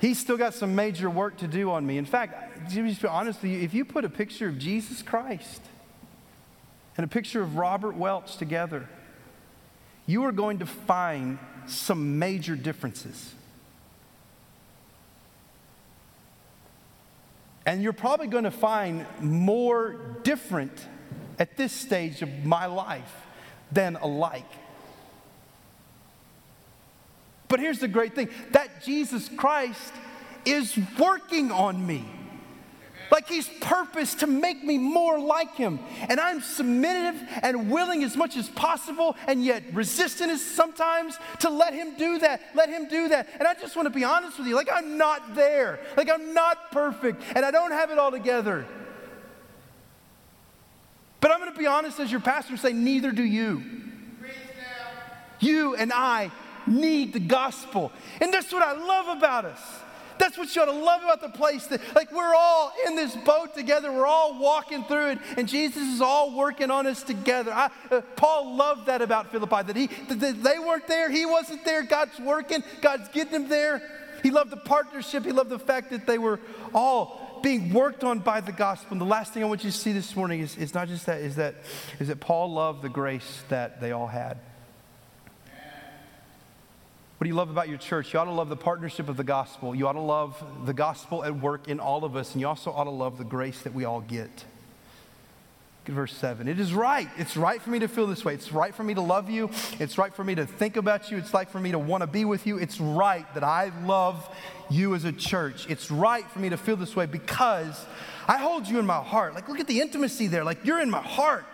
He's 0.00 0.18
still 0.18 0.38
got 0.38 0.54
some 0.54 0.74
major 0.74 1.10
work 1.10 1.38
to 1.38 1.46
do 1.46 1.70
on 1.70 1.86
me. 1.86 1.98
In 1.98 2.06
fact, 2.06 2.70
to 2.72 2.82
be 2.82 2.96
honest 3.06 3.42
with 3.42 3.50
you, 3.50 3.60
if 3.60 3.74
you 3.74 3.84
put 3.84 4.04
a 4.04 4.08
picture 4.08 4.48
of 4.48 4.58
Jesus 4.58 5.02
Christ 5.02 5.60
and 7.00 7.06
a 7.06 7.08
picture 7.08 7.40
of 7.40 7.56
Robert 7.56 7.96
Welch 7.96 8.36
together, 8.36 8.86
you 10.04 10.24
are 10.24 10.32
going 10.32 10.58
to 10.58 10.66
find 10.66 11.38
some 11.64 12.18
major 12.18 12.54
differences. 12.54 13.34
And 17.64 17.82
you're 17.82 17.94
probably 17.94 18.26
going 18.26 18.44
to 18.44 18.50
find 18.50 19.06
more 19.18 19.96
different 20.24 20.72
at 21.38 21.56
this 21.56 21.72
stage 21.72 22.20
of 22.20 22.44
my 22.44 22.66
life 22.66 23.10
than 23.72 23.96
alike. 23.96 24.52
But 27.48 27.60
here's 27.60 27.78
the 27.78 27.88
great 27.88 28.14
thing 28.14 28.28
that 28.50 28.84
Jesus 28.84 29.30
Christ 29.38 29.94
is 30.44 30.78
working 30.98 31.50
on 31.50 31.86
me. 31.86 32.04
Like 33.10 33.28
he's 33.28 33.48
purposed 33.60 34.20
to 34.20 34.26
make 34.26 34.62
me 34.62 34.78
more 34.78 35.18
like 35.18 35.56
him. 35.56 35.80
And 36.08 36.20
I'm 36.20 36.40
submissive 36.40 37.20
and 37.42 37.70
willing 37.70 38.04
as 38.04 38.16
much 38.16 38.36
as 38.36 38.48
possible, 38.48 39.16
and 39.26 39.44
yet 39.44 39.64
resistant 39.72 40.30
as 40.30 40.44
sometimes 40.44 41.18
to 41.40 41.50
let 41.50 41.74
him 41.74 41.96
do 41.96 42.18
that. 42.20 42.40
Let 42.54 42.68
him 42.68 42.88
do 42.88 43.08
that. 43.08 43.28
And 43.38 43.48
I 43.48 43.54
just 43.54 43.74
want 43.74 43.86
to 43.86 43.90
be 43.90 44.04
honest 44.04 44.38
with 44.38 44.46
you. 44.46 44.54
Like 44.54 44.68
I'm 44.72 44.96
not 44.96 45.34
there. 45.34 45.80
Like 45.96 46.08
I'm 46.10 46.34
not 46.34 46.70
perfect, 46.70 47.22
and 47.34 47.44
I 47.44 47.50
don't 47.50 47.72
have 47.72 47.90
it 47.90 47.98
all 47.98 48.10
together. 48.10 48.66
But 51.20 51.32
I'm 51.32 51.40
going 51.40 51.52
to 51.52 51.58
be 51.58 51.66
honest 51.66 52.00
as 52.00 52.10
your 52.10 52.20
pastor 52.20 52.52
and 52.52 52.60
say, 52.60 52.72
neither 52.72 53.12
do 53.12 53.22
you. 53.22 53.62
You 55.38 55.74
and 55.74 55.92
I 55.92 56.30
need 56.66 57.12
the 57.12 57.20
gospel. 57.20 57.92
And 58.20 58.32
that's 58.32 58.52
what 58.52 58.62
I 58.62 58.72
love 58.72 59.16
about 59.18 59.44
us 59.44 59.60
That's 60.20 60.36
what 60.36 60.54
you 60.54 60.60
ought 60.60 60.66
to 60.66 60.72
love 60.72 61.02
about 61.02 61.22
the 61.22 61.30
place. 61.30 61.66
That, 61.68 61.80
like 61.94 62.12
we're 62.12 62.34
all 62.34 62.72
in 62.86 62.94
this 62.94 63.16
boat 63.16 63.54
together. 63.54 63.90
We're 63.90 64.06
all 64.06 64.38
walking 64.38 64.84
through 64.84 65.12
it, 65.12 65.18
and 65.38 65.48
Jesus 65.48 65.82
is 65.82 66.02
all 66.02 66.36
working 66.36 66.70
on 66.70 66.86
us 66.86 67.02
together. 67.02 67.50
I, 67.50 67.70
uh, 67.90 68.02
Paul 68.16 68.54
loved 68.54 68.86
that 68.86 69.00
about 69.00 69.32
Philippi. 69.32 69.62
That 69.62 69.76
he, 69.76 69.86
that 69.86 70.42
they 70.42 70.58
weren't 70.58 70.86
there. 70.86 71.10
He 71.10 71.24
wasn't 71.24 71.64
there. 71.64 71.82
God's 71.82 72.18
working. 72.20 72.62
God's 72.82 73.08
getting 73.08 73.32
them 73.32 73.48
there. 73.48 73.80
He 74.22 74.30
loved 74.30 74.50
the 74.50 74.58
partnership. 74.58 75.24
He 75.24 75.32
loved 75.32 75.48
the 75.48 75.58
fact 75.58 75.88
that 75.90 76.06
they 76.06 76.18
were 76.18 76.38
all 76.74 77.40
being 77.42 77.72
worked 77.72 78.04
on 78.04 78.18
by 78.18 78.42
the 78.42 78.52
gospel. 78.52 78.92
And 78.92 79.00
the 79.00 79.06
last 79.06 79.32
thing 79.32 79.42
I 79.42 79.46
want 79.46 79.64
you 79.64 79.70
to 79.70 79.76
see 79.76 79.92
this 79.94 80.14
morning 80.14 80.40
is, 80.40 80.54
is 80.58 80.74
not 80.74 80.88
just 80.88 81.06
that, 81.06 81.22
is 81.22 81.36
that, 81.36 81.54
is 81.98 82.08
that 82.08 82.20
Paul 82.20 82.52
loved 82.52 82.82
the 82.82 82.90
grace 82.90 83.42
that 83.48 83.80
they 83.80 83.92
all 83.92 84.06
had. 84.06 84.38
What 87.20 87.26
do 87.26 87.28
you 87.28 87.36
love 87.36 87.50
about 87.50 87.68
your 87.68 87.76
church? 87.76 88.14
You 88.14 88.18
ought 88.18 88.24
to 88.24 88.30
love 88.30 88.48
the 88.48 88.56
partnership 88.56 89.10
of 89.10 89.18
the 89.18 89.24
gospel. 89.24 89.74
You 89.74 89.86
ought 89.86 89.92
to 89.92 90.00
love 90.00 90.42
the 90.64 90.72
gospel 90.72 91.22
at 91.22 91.38
work 91.38 91.68
in 91.68 91.78
all 91.78 92.06
of 92.06 92.16
us, 92.16 92.32
and 92.32 92.40
you 92.40 92.48
also 92.48 92.70
ought 92.70 92.84
to 92.84 92.90
love 92.90 93.18
the 93.18 93.24
grace 93.24 93.60
that 93.60 93.74
we 93.74 93.84
all 93.84 94.00
get. 94.00 94.46
verse 95.84 96.16
7. 96.16 96.48
It 96.48 96.58
is 96.58 96.72
right. 96.72 97.10
It's 97.18 97.36
right 97.36 97.60
for 97.60 97.68
me 97.68 97.80
to 97.80 97.88
feel 97.88 98.06
this 98.06 98.24
way. 98.24 98.32
It's 98.32 98.52
right 98.52 98.74
for 98.74 98.82
me 98.82 98.94
to 98.94 99.02
love 99.02 99.28
you. 99.28 99.50
It's 99.78 99.98
right 99.98 100.14
for 100.14 100.24
me 100.24 100.34
to 100.36 100.46
think 100.46 100.78
about 100.78 101.10
you. 101.10 101.18
It's 101.18 101.34
like 101.34 101.50
for 101.50 101.60
me 101.60 101.72
to 101.72 101.78
want 101.78 102.00
to 102.00 102.06
be 102.06 102.24
with 102.24 102.46
you. 102.46 102.56
It's 102.56 102.80
right 102.80 103.26
that 103.34 103.44
I 103.44 103.70
love 103.84 104.26
you 104.70 104.94
as 104.94 105.04
a 105.04 105.12
church. 105.12 105.66
It's 105.68 105.90
right 105.90 106.24
for 106.30 106.38
me 106.38 106.48
to 106.48 106.56
feel 106.56 106.76
this 106.76 106.96
way 106.96 107.04
because 107.04 107.84
I 108.26 108.38
hold 108.38 108.66
you 108.66 108.78
in 108.78 108.86
my 108.86 109.02
heart. 109.02 109.34
Like, 109.34 109.46
look 109.46 109.60
at 109.60 109.66
the 109.66 109.82
intimacy 109.82 110.26
there. 110.26 110.42
Like, 110.42 110.64
you're 110.64 110.80
in 110.80 110.88
my 110.88 111.02
heart. 111.02 111.44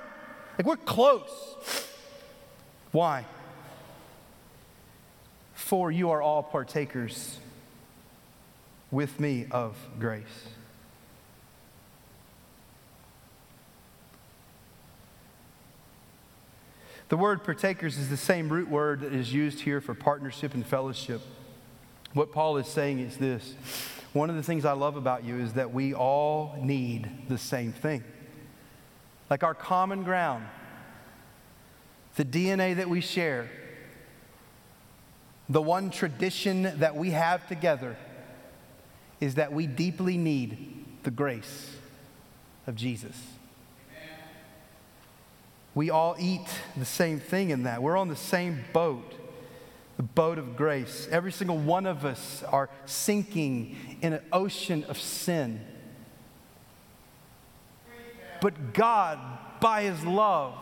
Like, 0.59 0.67
we're 0.69 0.77
close. 0.77 1.89
Why? 2.93 3.25
For 5.57 5.91
you 5.91 6.11
are 6.11 6.21
all 6.21 6.43
partakers 6.43 7.39
with 8.91 9.19
me 9.19 9.47
of 9.51 9.75
grace. 9.99 10.23
The 17.09 17.17
word 17.17 17.43
partakers 17.43 17.97
is 17.97 18.11
the 18.11 18.19
same 18.19 18.51
root 18.51 18.69
word 18.69 19.01
that 19.01 19.15
is 19.15 19.33
used 19.33 19.61
here 19.61 19.81
for 19.81 19.95
partnership 19.95 20.53
and 20.53 20.65
fellowship. 20.65 21.23
What 22.13 22.33
Paul 22.33 22.59
is 22.59 22.67
saying 22.67 22.99
is 22.99 23.17
this 23.17 23.55
one 24.13 24.29
of 24.29 24.37
the 24.37 24.43
things 24.43 24.67
I 24.67 24.73
love 24.73 24.97
about 24.97 25.25
you 25.25 25.39
is 25.39 25.55
that 25.55 25.73
we 25.73 25.95
all 25.95 26.55
need 26.61 27.09
the 27.29 27.39
same 27.39 27.73
thing. 27.73 28.05
Like 29.31 29.43
our 29.43 29.55
common 29.55 30.05
ground, 30.05 30.45
the 32.17 32.27
DNA 32.27 32.77
that 32.77 32.91
we 32.91 33.01
share, 33.01 33.49
the 35.49 35.63
one 35.63 35.91
tradition 35.91 36.79
that 36.79 36.97
we 36.97 37.11
have 37.11 37.47
together 37.49 37.97
is 39.21 39.37
that 39.37 39.53
we 39.53 39.67
deeply 39.67 40.17
need 40.17 40.85
the 41.05 41.11
grace 41.11 41.77
of 42.67 42.75
Jesus. 42.75 43.17
We 45.75 45.91
all 45.91 46.17
eat 46.19 46.49
the 46.77 46.87
same 46.87 47.21
thing 47.21 47.51
in 47.51 47.65
that. 47.65 47.83
We're 47.83 47.99
on 47.99 48.09
the 48.09 48.17
same 48.17 48.65
boat, 48.73 49.15
the 49.99 50.03
boat 50.03 50.39
of 50.39 50.57
grace. 50.57 51.07
Every 51.11 51.31
single 51.31 51.59
one 51.59 51.87
of 51.87 52.05
us 52.05 52.43
are 52.45 52.71
sinking 52.87 53.77
in 54.01 54.15
an 54.15 54.23
ocean 54.33 54.85
of 54.85 54.99
sin. 54.99 55.61
But 58.41 58.73
God, 58.73 59.19
by 59.61 59.83
His 59.83 60.03
love, 60.03 60.55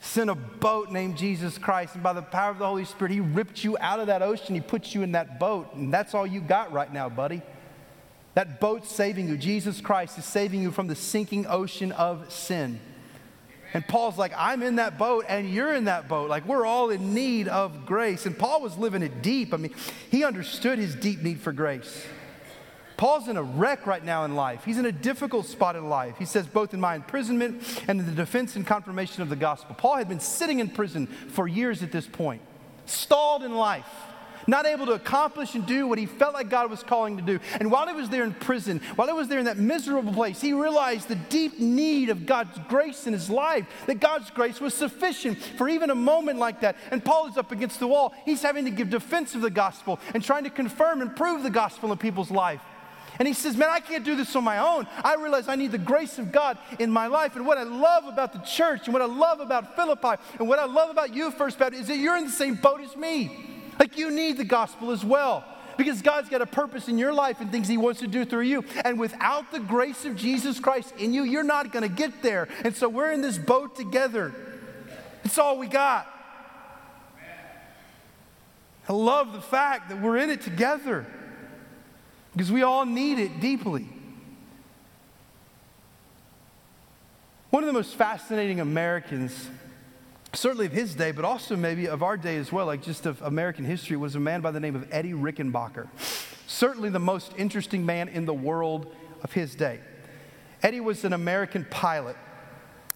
sent 0.00 0.30
a 0.30 0.34
boat 0.34 0.90
named 0.90 1.16
Jesus 1.16 1.58
Christ, 1.58 1.94
and 1.94 2.02
by 2.02 2.12
the 2.12 2.22
power 2.22 2.50
of 2.50 2.58
the 2.58 2.66
Holy 2.66 2.84
Spirit, 2.84 3.12
He 3.12 3.20
ripped 3.20 3.64
you 3.64 3.76
out 3.80 4.00
of 4.00 4.06
that 4.06 4.22
ocean. 4.22 4.54
He 4.54 4.60
put 4.60 4.94
you 4.94 5.02
in 5.02 5.12
that 5.12 5.40
boat, 5.40 5.74
and 5.74 5.92
that's 5.92 6.14
all 6.14 6.26
you 6.26 6.40
got 6.40 6.72
right 6.72 6.92
now, 6.92 7.08
buddy. 7.08 7.42
That 8.34 8.60
boat's 8.60 8.90
saving 8.92 9.28
you. 9.28 9.36
Jesus 9.36 9.80
Christ 9.80 10.16
is 10.18 10.24
saving 10.24 10.62
you 10.62 10.70
from 10.70 10.86
the 10.86 10.94
sinking 10.94 11.46
ocean 11.46 11.90
of 11.92 12.32
sin. 12.32 12.78
And 13.74 13.86
Paul's 13.86 14.16
like, 14.16 14.32
I'm 14.36 14.62
in 14.62 14.76
that 14.76 14.96
boat 14.96 15.26
and 15.28 15.50
you're 15.50 15.74
in 15.74 15.84
that 15.84 16.08
boat. 16.08 16.30
Like, 16.30 16.46
we're 16.46 16.64
all 16.64 16.90
in 16.90 17.12
need 17.14 17.48
of 17.48 17.84
grace. 17.84 18.24
And 18.24 18.38
Paul 18.38 18.62
was 18.62 18.78
living 18.78 19.02
it 19.02 19.22
deep. 19.22 19.52
I 19.52 19.58
mean, 19.58 19.74
he 20.10 20.24
understood 20.24 20.78
his 20.78 20.94
deep 20.94 21.20
need 21.20 21.40
for 21.40 21.52
grace. 21.52 22.06
Paul's 22.98 23.28
in 23.28 23.36
a 23.36 23.42
wreck 23.42 23.86
right 23.86 24.04
now 24.04 24.24
in 24.24 24.34
life. 24.34 24.64
He's 24.64 24.76
in 24.76 24.84
a 24.84 24.92
difficult 24.92 25.46
spot 25.46 25.76
in 25.76 25.88
life. 25.88 26.16
He 26.18 26.24
says, 26.24 26.48
both 26.48 26.74
in 26.74 26.80
my 26.80 26.96
imprisonment 26.96 27.62
and 27.86 28.00
in 28.00 28.06
the 28.06 28.12
defense 28.12 28.56
and 28.56 28.66
confirmation 28.66 29.22
of 29.22 29.28
the 29.28 29.36
gospel. 29.36 29.76
Paul 29.76 29.96
had 29.96 30.08
been 30.08 30.18
sitting 30.18 30.58
in 30.58 30.68
prison 30.68 31.06
for 31.06 31.46
years 31.46 31.84
at 31.84 31.92
this 31.92 32.08
point, 32.08 32.42
stalled 32.86 33.44
in 33.44 33.54
life, 33.54 33.86
not 34.48 34.66
able 34.66 34.86
to 34.86 34.92
accomplish 34.92 35.54
and 35.54 35.64
do 35.64 35.86
what 35.86 35.96
he 35.96 36.06
felt 36.06 36.34
like 36.34 36.50
God 36.50 36.70
was 36.70 36.82
calling 36.82 37.18
to 37.18 37.22
do. 37.22 37.38
And 37.60 37.70
while 37.70 37.86
he 37.86 37.94
was 37.94 38.08
there 38.08 38.24
in 38.24 38.34
prison, 38.34 38.80
while 38.96 39.06
he 39.06 39.14
was 39.14 39.28
there 39.28 39.38
in 39.38 39.44
that 39.44 39.58
miserable 39.58 40.12
place, 40.12 40.40
he 40.40 40.52
realized 40.52 41.06
the 41.06 41.14
deep 41.14 41.60
need 41.60 42.08
of 42.08 42.26
God's 42.26 42.58
grace 42.66 43.06
in 43.06 43.12
his 43.12 43.30
life, 43.30 43.66
that 43.86 44.00
God's 44.00 44.30
grace 44.30 44.60
was 44.60 44.74
sufficient 44.74 45.38
for 45.38 45.68
even 45.68 45.90
a 45.90 45.94
moment 45.94 46.40
like 46.40 46.62
that. 46.62 46.74
And 46.90 47.04
Paul 47.04 47.28
is 47.28 47.36
up 47.36 47.52
against 47.52 47.78
the 47.78 47.86
wall. 47.86 48.12
He's 48.24 48.42
having 48.42 48.64
to 48.64 48.72
give 48.72 48.90
defense 48.90 49.36
of 49.36 49.42
the 49.42 49.50
gospel 49.50 50.00
and 50.14 50.24
trying 50.24 50.42
to 50.44 50.50
confirm 50.50 51.00
and 51.00 51.14
prove 51.14 51.44
the 51.44 51.50
gospel 51.50 51.92
in 51.92 51.98
people's 51.98 52.32
life. 52.32 52.60
And 53.18 53.26
he 53.26 53.34
says, 53.34 53.56
Man, 53.56 53.68
I 53.68 53.80
can't 53.80 54.04
do 54.04 54.14
this 54.14 54.34
on 54.36 54.44
my 54.44 54.58
own. 54.58 54.86
I 55.02 55.16
realize 55.16 55.48
I 55.48 55.56
need 55.56 55.72
the 55.72 55.78
grace 55.78 56.18
of 56.18 56.30
God 56.30 56.56
in 56.78 56.90
my 56.90 57.08
life. 57.08 57.34
And 57.36 57.46
what 57.46 57.58
I 57.58 57.64
love 57.64 58.04
about 58.04 58.32
the 58.32 58.38
church 58.40 58.82
and 58.84 58.92
what 58.92 59.02
I 59.02 59.06
love 59.06 59.40
about 59.40 59.74
Philippi 59.74 60.22
and 60.38 60.48
what 60.48 60.58
I 60.58 60.66
love 60.66 60.90
about 60.90 61.14
you, 61.14 61.30
First 61.32 61.58
Baptist, 61.58 61.82
is 61.82 61.88
that 61.88 61.96
you're 61.96 62.16
in 62.16 62.26
the 62.26 62.30
same 62.30 62.54
boat 62.54 62.80
as 62.80 62.96
me. 62.96 63.30
Like 63.78 63.98
you 63.98 64.10
need 64.10 64.36
the 64.36 64.44
gospel 64.44 64.90
as 64.90 65.04
well. 65.04 65.44
Because 65.76 66.02
God's 66.02 66.28
got 66.28 66.42
a 66.42 66.46
purpose 66.46 66.88
in 66.88 66.98
your 66.98 67.12
life 67.12 67.40
and 67.40 67.52
things 67.52 67.68
He 67.68 67.76
wants 67.76 68.00
to 68.00 68.08
do 68.08 68.24
through 68.24 68.42
you. 68.42 68.64
And 68.84 68.98
without 68.98 69.52
the 69.52 69.60
grace 69.60 70.04
of 70.04 70.16
Jesus 70.16 70.58
Christ 70.58 70.92
in 70.98 71.14
you, 71.14 71.22
you're 71.22 71.44
not 71.44 71.72
going 71.72 71.88
to 71.88 71.94
get 71.94 72.22
there. 72.22 72.48
And 72.64 72.74
so 72.74 72.88
we're 72.88 73.12
in 73.12 73.20
this 73.20 73.38
boat 73.38 73.76
together. 73.76 74.32
It's 75.24 75.38
all 75.38 75.58
we 75.58 75.68
got. 75.68 76.06
I 78.88 78.92
love 78.92 79.32
the 79.32 79.40
fact 79.40 79.90
that 79.90 80.00
we're 80.00 80.16
in 80.16 80.30
it 80.30 80.40
together 80.40 81.06
because 82.38 82.52
we 82.52 82.62
all 82.62 82.86
need 82.86 83.18
it 83.18 83.40
deeply. 83.40 83.84
One 87.50 87.64
of 87.64 87.66
the 87.66 87.72
most 87.72 87.96
fascinating 87.96 88.60
Americans, 88.60 89.50
certainly 90.32 90.66
of 90.66 90.70
his 90.70 90.94
day, 90.94 91.10
but 91.10 91.24
also 91.24 91.56
maybe 91.56 91.88
of 91.88 92.04
our 92.04 92.16
day 92.16 92.36
as 92.36 92.52
well, 92.52 92.66
like 92.66 92.80
just 92.80 93.06
of 93.06 93.20
American 93.22 93.64
history, 93.64 93.96
was 93.96 94.14
a 94.14 94.20
man 94.20 94.40
by 94.40 94.52
the 94.52 94.60
name 94.60 94.76
of 94.76 94.86
Eddie 94.92 95.14
Rickenbacker. 95.14 95.88
Certainly 96.46 96.90
the 96.90 97.00
most 97.00 97.32
interesting 97.36 97.84
man 97.84 98.08
in 98.08 98.24
the 98.24 98.32
world 98.32 98.94
of 99.24 99.32
his 99.32 99.56
day. 99.56 99.80
Eddie 100.62 100.78
was 100.78 101.04
an 101.04 101.14
American 101.14 101.66
pilot 101.68 102.16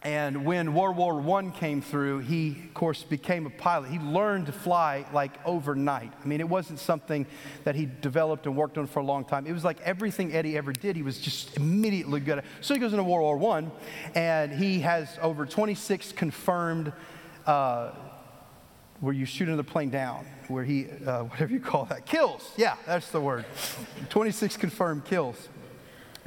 and 0.05 0.45
when 0.45 0.75
World 0.75 0.97
War 0.97 1.39
I 1.39 1.51
came 1.51 1.81
through, 1.81 2.21
he, 2.21 2.57
of 2.65 2.75
course, 2.75 3.05
became 3.05 3.47
a 3.47 3.51
pilot. 3.51 3.91
He 3.91 4.01
learned 4.01 4.47
to 4.47 4.53
fly 4.53 5.07
like 5.13 5.33
overnight. 5.47 6.13
I 6.23 6.27
mean, 6.27 6.41
it 6.41 6.49
wasn't 6.49 6.81
something 6.81 7.25
that 7.63 7.77
he 7.77 7.89
developed 8.01 8.47
and 8.47 8.57
worked 8.57 8.79
on 8.79 8.89
for 8.89 8.99
a 8.99 9.05
long 9.05 9.25
time. 9.25 9.47
It 9.47 9.53
was 9.53 9.65
like 9.65 9.81
everything 9.83 10.35
Eddie 10.35 10.57
ever 10.57 10.73
did, 10.73 10.97
he 10.97 11.03
was 11.03 11.19
just 11.19 11.57
immediately 11.57 12.19
good 12.19 12.39
at. 12.39 12.45
So 12.63 12.75
he 12.75 12.81
goes 12.81 12.93
into 12.93 13.05
World 13.05 13.41
War 13.41 13.57
I, 13.57 13.71
and 14.17 14.53
he 14.53 14.81
has 14.81 15.19
over 15.23 15.47
26 15.47 16.13
confirmed. 16.13 16.93
Uh, 17.47 17.93
where 19.01 19.13
you 19.13 19.27
shoot 19.27 19.49
another 19.49 19.65
plane 19.65 19.91
down, 19.91 20.25
where 20.47 20.63
he, 20.63 20.87
uh, 21.05 21.25
whatever 21.25 21.53
you 21.53 21.59
call 21.59 21.87
that, 21.87 22.07
kills. 22.07 22.53
Yeah, 22.57 22.77
that's 22.87 23.11
the 23.11 23.21
word. 23.21 23.45
26 24.11 24.57
confirmed 24.59 25.05
kills 25.05 25.49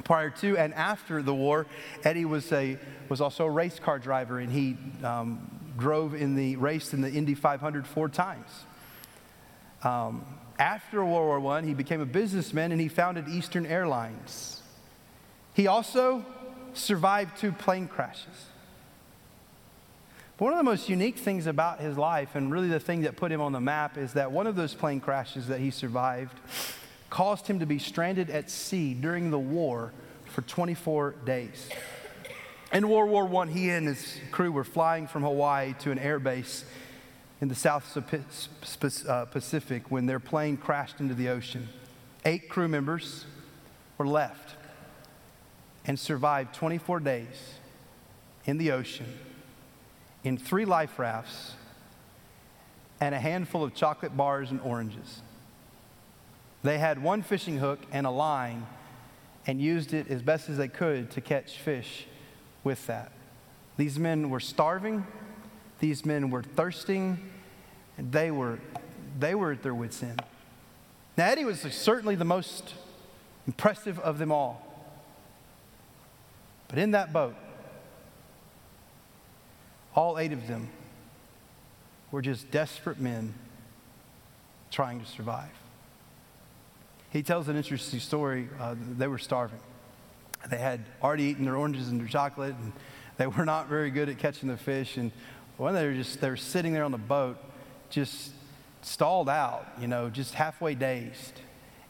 prior 0.06 0.30
to 0.30 0.56
and 0.56 0.72
after 0.74 1.20
the 1.20 1.34
war, 1.34 1.66
Eddie 2.04 2.24
was, 2.24 2.50
a, 2.52 2.78
was 3.08 3.20
also 3.20 3.44
a 3.44 3.50
race 3.50 3.78
car 3.78 3.98
driver, 3.98 4.38
and 4.38 4.50
he 4.50 4.76
um, 5.04 5.50
drove 5.76 6.14
in 6.14 6.36
the 6.36 6.56
race 6.56 6.94
in 6.94 7.00
the 7.00 7.10
Indy 7.10 7.34
500 7.34 7.86
four 7.86 8.08
times. 8.08 8.48
Um, 9.82 10.24
after 10.58 11.04
World 11.04 11.42
War 11.42 11.58
I, 11.58 11.62
he 11.62 11.74
became 11.74 12.00
a 12.00 12.06
businessman 12.06 12.72
and 12.72 12.80
he 12.80 12.88
founded 12.88 13.28
Eastern 13.28 13.66
Airlines. 13.66 14.62
He 15.52 15.66
also 15.66 16.24
survived 16.72 17.36
two 17.38 17.52
plane 17.52 17.88
crashes. 17.88 18.46
But 20.38 20.44
one 20.46 20.52
of 20.52 20.58
the 20.58 20.64
most 20.64 20.88
unique 20.88 21.18
things 21.18 21.46
about 21.46 21.80
his 21.80 21.96
life, 21.96 22.34
and 22.34 22.52
really 22.52 22.68
the 22.68 22.80
thing 22.80 23.02
that 23.02 23.16
put 23.16 23.32
him 23.32 23.40
on 23.40 23.52
the 23.52 23.60
map, 23.60 23.98
is 23.98 24.12
that 24.12 24.32
one 24.32 24.46
of 24.46 24.54
those 24.54 24.74
plane 24.74 25.00
crashes 25.00 25.48
that 25.48 25.60
he 25.60 25.70
survived 25.70 26.38
caused 27.10 27.46
him 27.46 27.60
to 27.60 27.66
be 27.66 27.78
stranded 27.78 28.30
at 28.30 28.50
sea 28.50 28.94
during 28.94 29.30
the 29.30 29.38
war 29.38 29.92
for 30.26 30.42
24 30.42 31.14
days. 31.24 31.68
In 32.72 32.88
World 32.88 33.10
War 33.10 33.42
I, 33.42 33.46
he 33.46 33.70
and 33.70 33.86
his 33.86 34.18
crew 34.30 34.50
were 34.50 34.64
flying 34.64 35.06
from 35.06 35.22
Hawaii 35.22 35.74
to 35.80 35.92
an 35.92 35.98
air 35.98 36.18
base 36.18 36.64
in 37.40 37.48
the 37.48 37.54
South 37.54 37.96
uh, 37.96 39.24
Pacific 39.26 39.90
when 39.90 40.06
their 40.06 40.20
plane 40.20 40.56
crashed 40.56 41.00
into 41.00 41.14
the 41.14 41.28
ocean. 41.28 41.68
Eight 42.24 42.48
crew 42.48 42.68
members 42.68 43.24
were 43.98 44.06
left 44.06 44.56
and 45.86 45.98
survived 45.98 46.54
24 46.54 47.00
days 47.00 47.54
in 48.44 48.58
the 48.58 48.72
ocean 48.72 49.06
in 50.24 50.36
three 50.36 50.64
life 50.64 50.98
rafts 50.98 51.54
and 53.00 53.14
a 53.14 53.18
handful 53.18 53.62
of 53.62 53.74
chocolate 53.74 54.16
bars 54.16 54.50
and 54.50 54.60
oranges. 54.62 55.22
They 56.66 56.78
had 56.78 57.00
one 57.00 57.22
fishing 57.22 57.58
hook 57.58 57.78
and 57.92 58.08
a 58.08 58.10
line 58.10 58.66
and 59.46 59.60
used 59.60 59.94
it 59.94 60.10
as 60.10 60.20
best 60.20 60.48
as 60.48 60.56
they 60.56 60.66
could 60.66 61.12
to 61.12 61.20
catch 61.20 61.58
fish 61.58 62.08
with 62.64 62.84
that. 62.88 63.12
These 63.76 64.00
men 64.00 64.30
were 64.30 64.40
starving, 64.40 65.06
these 65.78 66.04
men 66.04 66.28
were 66.28 66.42
thirsting, 66.42 67.30
and 67.96 68.10
they 68.10 68.32
were, 68.32 68.58
they 69.16 69.32
were 69.36 69.52
at 69.52 69.62
their 69.62 69.76
wits' 69.76 70.02
end. 70.02 70.20
Now, 71.16 71.26
Eddie 71.26 71.44
was 71.44 71.60
certainly 71.60 72.16
the 72.16 72.24
most 72.24 72.74
impressive 73.46 74.00
of 74.00 74.18
them 74.18 74.32
all. 74.32 74.66
But 76.66 76.80
in 76.80 76.90
that 76.90 77.12
boat, 77.12 77.36
all 79.94 80.18
eight 80.18 80.32
of 80.32 80.48
them 80.48 80.70
were 82.10 82.22
just 82.22 82.50
desperate 82.50 82.98
men 82.98 83.34
trying 84.72 84.98
to 84.98 85.06
survive. 85.06 85.52
He 87.10 87.22
tells 87.22 87.48
an 87.48 87.56
interesting 87.56 88.00
story. 88.00 88.48
Uh, 88.60 88.74
they 88.96 89.06
were 89.06 89.18
starving. 89.18 89.60
They 90.50 90.58
had 90.58 90.84
already 91.02 91.24
eaten 91.24 91.44
their 91.44 91.56
oranges 91.56 91.88
and 91.88 92.00
their 92.00 92.08
chocolate, 92.08 92.54
and 92.60 92.72
they 93.16 93.26
were 93.26 93.44
not 93.44 93.68
very 93.68 93.90
good 93.90 94.08
at 94.08 94.18
catching 94.18 94.48
the 94.48 94.56
fish. 94.56 94.96
And 94.96 95.10
when 95.56 95.74
they 95.74 95.86
were 95.86 95.94
just 95.94 96.20
they 96.20 96.30
were 96.30 96.36
sitting 96.36 96.72
there 96.72 96.84
on 96.84 96.92
the 96.92 96.98
boat, 96.98 97.38
just 97.90 98.32
stalled 98.82 99.28
out, 99.28 99.66
you 99.80 99.88
know, 99.88 100.10
just 100.10 100.34
halfway 100.34 100.74
dazed. 100.74 101.40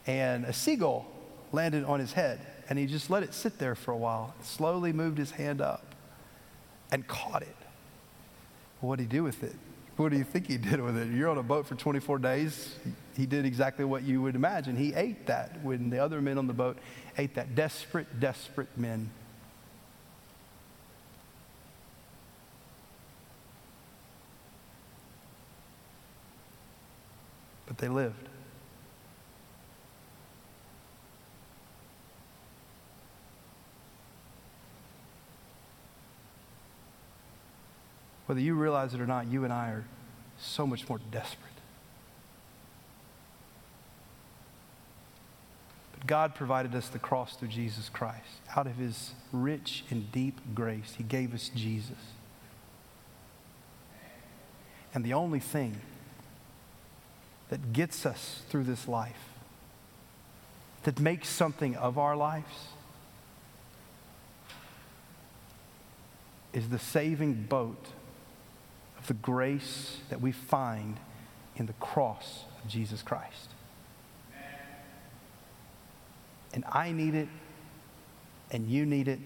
And 0.05 0.45
a 0.45 0.53
seagull 0.53 1.05
landed 1.51 1.83
on 1.83 1.99
his 1.99 2.13
head, 2.13 2.39
and 2.69 2.79
he 2.79 2.85
just 2.85 3.09
let 3.09 3.23
it 3.23 3.33
sit 3.33 3.59
there 3.59 3.75
for 3.75 3.91
a 3.91 3.97
while, 3.97 4.33
slowly 4.41 4.93
moved 4.93 5.17
his 5.17 5.31
hand 5.31 5.61
up 5.61 5.95
and 6.91 7.07
caught 7.07 7.41
it. 7.41 7.55
What 8.79 8.97
did 8.97 9.03
he 9.03 9.09
do 9.09 9.23
with 9.23 9.43
it? 9.43 9.55
What 9.97 10.11
do 10.11 10.17
you 10.17 10.23
think 10.23 10.45
he 10.45 10.57
did 10.57 10.79
with 10.79 10.95
it? 10.95 11.07
You're 11.07 11.27
on 11.27 11.39
a 11.39 11.43
boat 11.43 11.65
for 11.65 11.73
24 11.73 12.19
days. 12.19 12.75
He 13.15 13.25
did 13.25 13.45
exactly 13.45 13.83
what 13.83 14.03
you 14.03 14.21
would 14.21 14.35
imagine. 14.35 14.75
He 14.75 14.93
ate 14.93 15.25
that 15.25 15.63
when 15.63 15.89
the 15.89 15.97
other 15.97 16.21
men 16.21 16.37
on 16.37 16.45
the 16.45 16.53
boat 16.53 16.77
ate 17.17 17.33
that. 17.33 17.55
Desperate, 17.55 18.19
desperate 18.19 18.69
men. 18.77 19.09
But 27.65 27.79
they 27.79 27.87
lived. 27.87 28.26
Whether 38.27 38.41
you 38.41 38.55
realize 38.55 38.93
it 38.93 39.01
or 39.01 39.07
not, 39.07 39.27
you 39.27 39.43
and 39.45 39.53
I 39.53 39.69
are 39.69 39.85
so 40.37 40.67
much 40.67 40.87
more 40.87 40.99
desperate. 41.11 41.47
But 45.93 46.05
God 46.05 46.35
provided 46.35 46.75
us 46.75 46.89
the 46.89 46.99
cross 46.99 47.37
through 47.37 47.47
Jesus 47.47 47.89
Christ. 47.89 48.41
Out 48.55 48.67
of 48.67 48.75
his 48.75 49.13
rich 49.31 49.85
and 49.89 50.11
deep 50.11 50.39
grace, 50.53 50.93
he 50.97 51.03
gave 51.03 51.33
us 51.33 51.49
Jesus. 51.55 51.97
And 54.93 55.05
the 55.05 55.13
only 55.13 55.39
thing 55.39 55.79
that 57.49 57.71
gets 57.71 58.05
us 58.05 58.41
through 58.49 58.65
this 58.65 58.89
life, 58.89 59.29
that 60.83 60.99
makes 60.99 61.29
something 61.29 61.77
of 61.77 61.97
our 61.97 62.15
lives, 62.15 62.67
is 66.51 66.67
the 66.67 66.79
saving 66.79 67.43
boat 67.43 67.93
the 69.07 69.13
grace 69.13 69.97
that 70.09 70.21
we 70.21 70.31
find 70.31 70.97
in 71.55 71.65
the 71.65 71.73
cross 71.73 72.45
of 72.63 72.69
Jesus 72.69 73.01
Christ. 73.01 73.49
And 76.53 76.63
I 76.71 76.91
need 76.91 77.15
it, 77.15 77.27
and 78.51 78.69
you 78.69 78.85
need 78.85 79.07
it. 79.07 79.19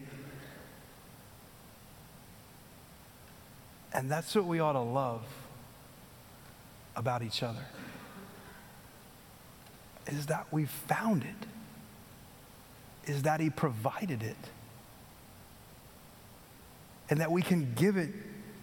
And 3.93 4.09
that's 4.09 4.34
what 4.36 4.45
we 4.45 4.59
ought 4.59 4.73
to 4.73 4.79
love 4.79 5.23
about 6.95 7.23
each 7.23 7.43
other. 7.43 7.65
Is 10.07 10.27
that 10.27 10.47
we 10.51 10.65
found 10.65 11.23
it. 11.23 13.09
Is 13.09 13.23
that 13.23 13.39
he 13.39 13.49
provided 13.49 14.23
it. 14.23 14.38
And 17.09 17.19
that 17.19 17.32
we 17.32 17.41
can 17.41 17.73
give 17.75 17.97
it 17.97 18.11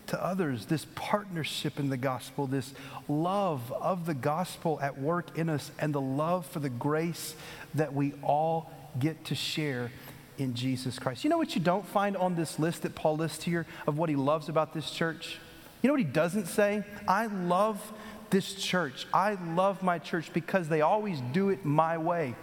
to 0.08 0.24
others, 0.24 0.66
this 0.66 0.86
partnership 0.94 1.78
in 1.78 1.90
the 1.90 1.96
gospel, 1.96 2.46
this 2.46 2.72
love 3.08 3.72
of 3.72 4.06
the 4.06 4.14
gospel 4.14 4.78
at 4.82 4.98
work 4.98 5.38
in 5.38 5.48
us, 5.48 5.70
and 5.78 5.94
the 5.94 6.00
love 6.00 6.46
for 6.46 6.60
the 6.60 6.68
grace 6.68 7.34
that 7.74 7.94
we 7.94 8.12
all 8.22 8.70
get 8.98 9.24
to 9.26 9.34
share 9.34 9.90
in 10.38 10.54
Jesus 10.54 10.98
Christ. 10.98 11.24
You 11.24 11.30
know 11.30 11.38
what 11.38 11.54
you 11.54 11.60
don't 11.60 11.86
find 11.86 12.16
on 12.16 12.34
this 12.34 12.58
list 12.58 12.82
that 12.82 12.94
Paul 12.94 13.16
lists 13.16 13.44
here 13.44 13.66
of 13.86 13.98
what 13.98 14.08
he 14.08 14.16
loves 14.16 14.48
about 14.48 14.72
this 14.72 14.90
church? 14.90 15.38
You 15.82 15.88
know 15.88 15.94
what 15.94 16.00
he 16.00 16.04
doesn't 16.04 16.46
say? 16.46 16.84
I 17.06 17.26
love 17.26 17.92
this 18.30 18.54
church. 18.54 19.06
I 19.12 19.34
love 19.54 19.82
my 19.82 19.98
church 19.98 20.32
because 20.32 20.68
they 20.68 20.80
always 20.80 21.20
do 21.32 21.50
it 21.50 21.64
my 21.64 21.98
way 21.98 22.34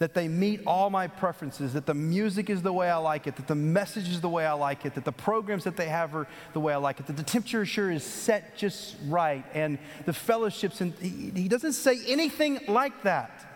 that 0.00 0.14
they 0.14 0.28
meet 0.28 0.62
all 0.66 0.88
my 0.88 1.06
preferences, 1.06 1.74
that 1.74 1.84
the 1.84 1.92
music 1.94 2.48
is 2.48 2.62
the 2.62 2.72
way 2.72 2.90
I 2.90 2.96
like 2.96 3.26
it, 3.26 3.36
that 3.36 3.46
the 3.46 3.54
message 3.54 4.08
is 4.08 4.22
the 4.22 4.30
way 4.30 4.46
I 4.46 4.54
like 4.54 4.86
it, 4.86 4.94
that 4.94 5.04
the 5.04 5.12
programs 5.12 5.64
that 5.64 5.76
they 5.76 5.88
have 5.88 6.14
are 6.14 6.26
the 6.54 6.60
way 6.60 6.72
I 6.72 6.78
like 6.78 7.00
it, 7.00 7.06
that 7.06 7.18
the 7.18 7.22
temperature 7.22 7.66
sure 7.66 7.90
is 7.90 8.02
set 8.02 8.56
just 8.56 8.96
right, 9.08 9.44
and 9.52 9.78
the 10.06 10.14
fellowships, 10.14 10.80
and 10.80 10.94
he, 10.94 11.42
he 11.42 11.48
doesn't 11.48 11.74
say 11.74 11.98
anything 12.08 12.60
like 12.66 13.02
that. 13.02 13.46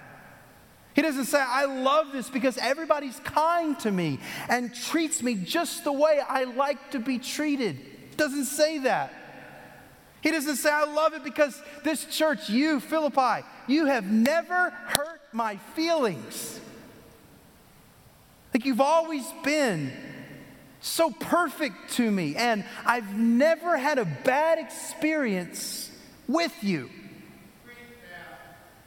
He 0.94 1.00
doesn't 1.00 1.24
say, 1.24 1.40
I 1.40 1.64
love 1.64 2.12
this 2.12 2.28
because 2.28 2.58
everybody's 2.58 3.18
kind 3.20 3.78
to 3.80 3.90
me 3.90 4.20
and 4.50 4.72
treats 4.72 5.22
me 5.22 5.34
just 5.36 5.82
the 5.82 5.92
way 5.92 6.20
I 6.28 6.44
like 6.44 6.90
to 6.90 6.98
be 6.98 7.18
treated. 7.18 8.16
Doesn't 8.18 8.44
say 8.44 8.80
that. 8.80 9.12
He 10.20 10.30
doesn't 10.30 10.56
say, 10.56 10.70
I 10.70 10.84
love 10.84 11.14
it 11.14 11.24
because 11.24 11.60
this 11.82 12.04
church, 12.04 12.50
you, 12.50 12.80
Philippi, 12.80 13.46
you 13.66 13.86
have 13.86 14.04
never 14.04 14.70
hurt 14.70 15.20
my 15.34 15.56
feelings. 15.74 16.60
Like 18.54 18.64
you've 18.64 18.80
always 18.80 19.26
been 19.42 19.92
so 20.80 21.10
perfect 21.10 21.94
to 21.94 22.08
me, 22.08 22.36
and 22.36 22.64
I've 22.86 23.16
never 23.16 23.76
had 23.76 23.98
a 23.98 24.04
bad 24.04 24.58
experience 24.58 25.90
with 26.28 26.54
you. 26.62 26.88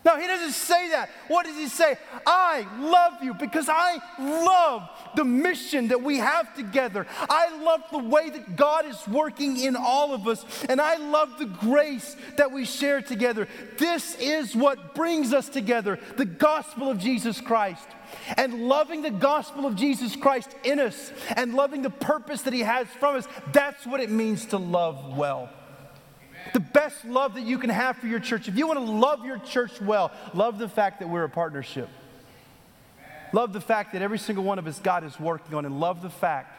No, 0.08 0.18
he 0.18 0.26
doesn't 0.26 0.54
say 0.54 0.92
that. 0.92 1.10
What 1.28 1.46
does 1.46 1.58
he 1.58 1.68
say? 1.68 1.98
I 2.26 2.66
love 2.80 3.22
you 3.22 3.34
because 3.34 3.68
I 3.68 3.98
love 4.18 4.90
the 5.18 5.26
mission 5.26 5.90
that 5.90 6.02
we 6.02 6.18
have 6.20 6.56
together. 6.56 7.06
I 7.30 7.50
love 7.62 7.82
the 7.92 7.98
way 7.98 8.30
that 8.30 8.56
God 8.56 8.86
is 8.86 9.06
working 9.06 9.60
in 9.60 9.76
all 9.76 10.14
of 10.14 10.26
us, 10.26 10.46
and 10.70 10.80
I 10.80 10.96
love 10.96 11.38
the 11.38 11.46
grace 11.46 12.16
that 12.38 12.54
we 12.54 12.64
share 12.64 13.02
together. 13.02 13.50
This 13.78 14.16
is 14.16 14.56
what 14.56 14.96
brings 14.96 15.34
us 15.34 15.50
together 15.50 16.00
the 16.16 16.24
gospel 16.24 16.90
of 16.90 17.00
Jesus 17.00 17.42
Christ. 17.42 17.90
And 18.38 18.70
loving 18.70 19.02
the 19.02 19.12
gospel 19.12 19.66
of 19.66 19.76
Jesus 19.76 20.16
Christ 20.16 20.56
in 20.64 20.80
us 20.80 21.12
and 21.36 21.54
loving 21.54 21.82
the 21.82 21.90
purpose 21.90 22.44
that 22.44 22.54
He 22.54 22.62
has 22.62 22.88
from 23.02 23.18
us, 23.18 23.28
that's 23.52 23.86
what 23.86 24.00
it 24.00 24.10
means 24.10 24.46
to 24.46 24.58
love 24.58 25.18
well. 25.18 25.50
The 26.54 26.60
best 26.60 27.06
love 27.06 27.36
that 27.36 27.44
you 27.44 27.58
can 27.60 27.70
have 27.70 27.98
for 27.98 28.08
your 28.08 28.20
church. 28.20 28.48
If 28.48 28.56
you 28.56 28.68
want 28.68 28.80
to 28.80 28.86
love 28.86 29.26
your 29.26 29.40
church 29.40 29.82
well, 29.82 30.12
love 30.34 30.58
the 30.58 30.70
fact 30.70 31.00
that 31.00 31.10
we're 31.10 31.24
a 31.24 31.30
partnership. 31.30 31.90
Love 33.34 33.54
the 33.54 33.62
fact 33.62 33.94
that 33.94 34.02
every 34.02 34.18
single 34.18 34.44
one 34.44 34.58
of 34.58 34.68
us 34.68 34.80
God 34.80 35.04
is 35.04 35.20
working 35.20 35.54
on, 35.54 35.66
and 35.66 35.80
love 35.80 36.02
the 36.02 36.10
fact 36.10 36.54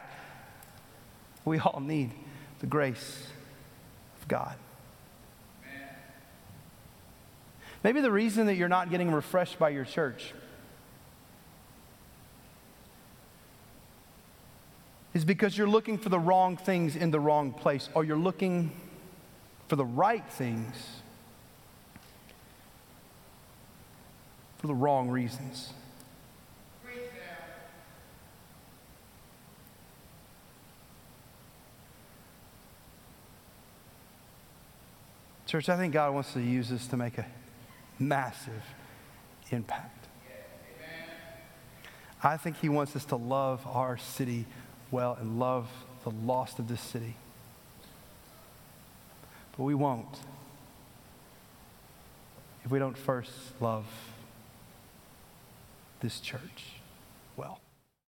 we 1.43 1.57
all 1.59 1.79
need 1.79 2.11
the 2.59 2.67
grace 2.67 3.27
of 4.21 4.27
God. 4.27 4.55
Maybe 7.83 8.01
the 8.01 8.11
reason 8.11 8.47
that 8.47 8.55
you're 8.55 8.67
not 8.67 8.89
getting 8.89 9.09
refreshed 9.11 9.57
by 9.57 9.69
your 9.69 9.85
church 9.85 10.33
is 15.13 15.25
because 15.25 15.57
you're 15.57 15.67
looking 15.67 15.97
for 15.97 16.09
the 16.09 16.19
wrong 16.19 16.55
things 16.55 16.95
in 16.95 17.09
the 17.09 17.19
wrong 17.19 17.51
place, 17.51 17.89
or 17.95 18.03
you're 18.03 18.17
looking 18.17 18.71
for 19.69 19.75
the 19.75 19.85
right 19.85 20.25
things 20.31 20.75
for 24.57 24.67
the 24.67 24.73
wrong 24.73 25.09
reasons. 25.09 25.71
Church, 35.45 35.69
I 35.69 35.77
think 35.77 35.93
God 35.93 36.13
wants 36.13 36.33
to 36.33 36.41
use 36.41 36.69
this 36.69 36.85
to 36.87 36.97
make 36.97 37.17
a 37.17 37.25
massive 37.97 38.63
impact. 39.51 40.07
I 42.21 42.37
think 42.37 42.57
He 42.57 42.69
wants 42.69 42.95
us 42.95 43.05
to 43.05 43.15
love 43.15 43.65
our 43.65 43.97
city 43.97 44.45
well 44.91 45.17
and 45.19 45.39
love 45.39 45.69
the 46.03 46.11
lost 46.11 46.59
of 46.59 46.67
this 46.67 46.81
city. 46.81 47.15
But 49.59 49.65
we 49.65 49.75
won't 49.75 50.21
if 52.63 52.71
we 52.71 52.79
don't 52.79 52.97
first 52.97 53.31
love 53.59 53.85
this 55.99 56.21
church. 56.21 56.78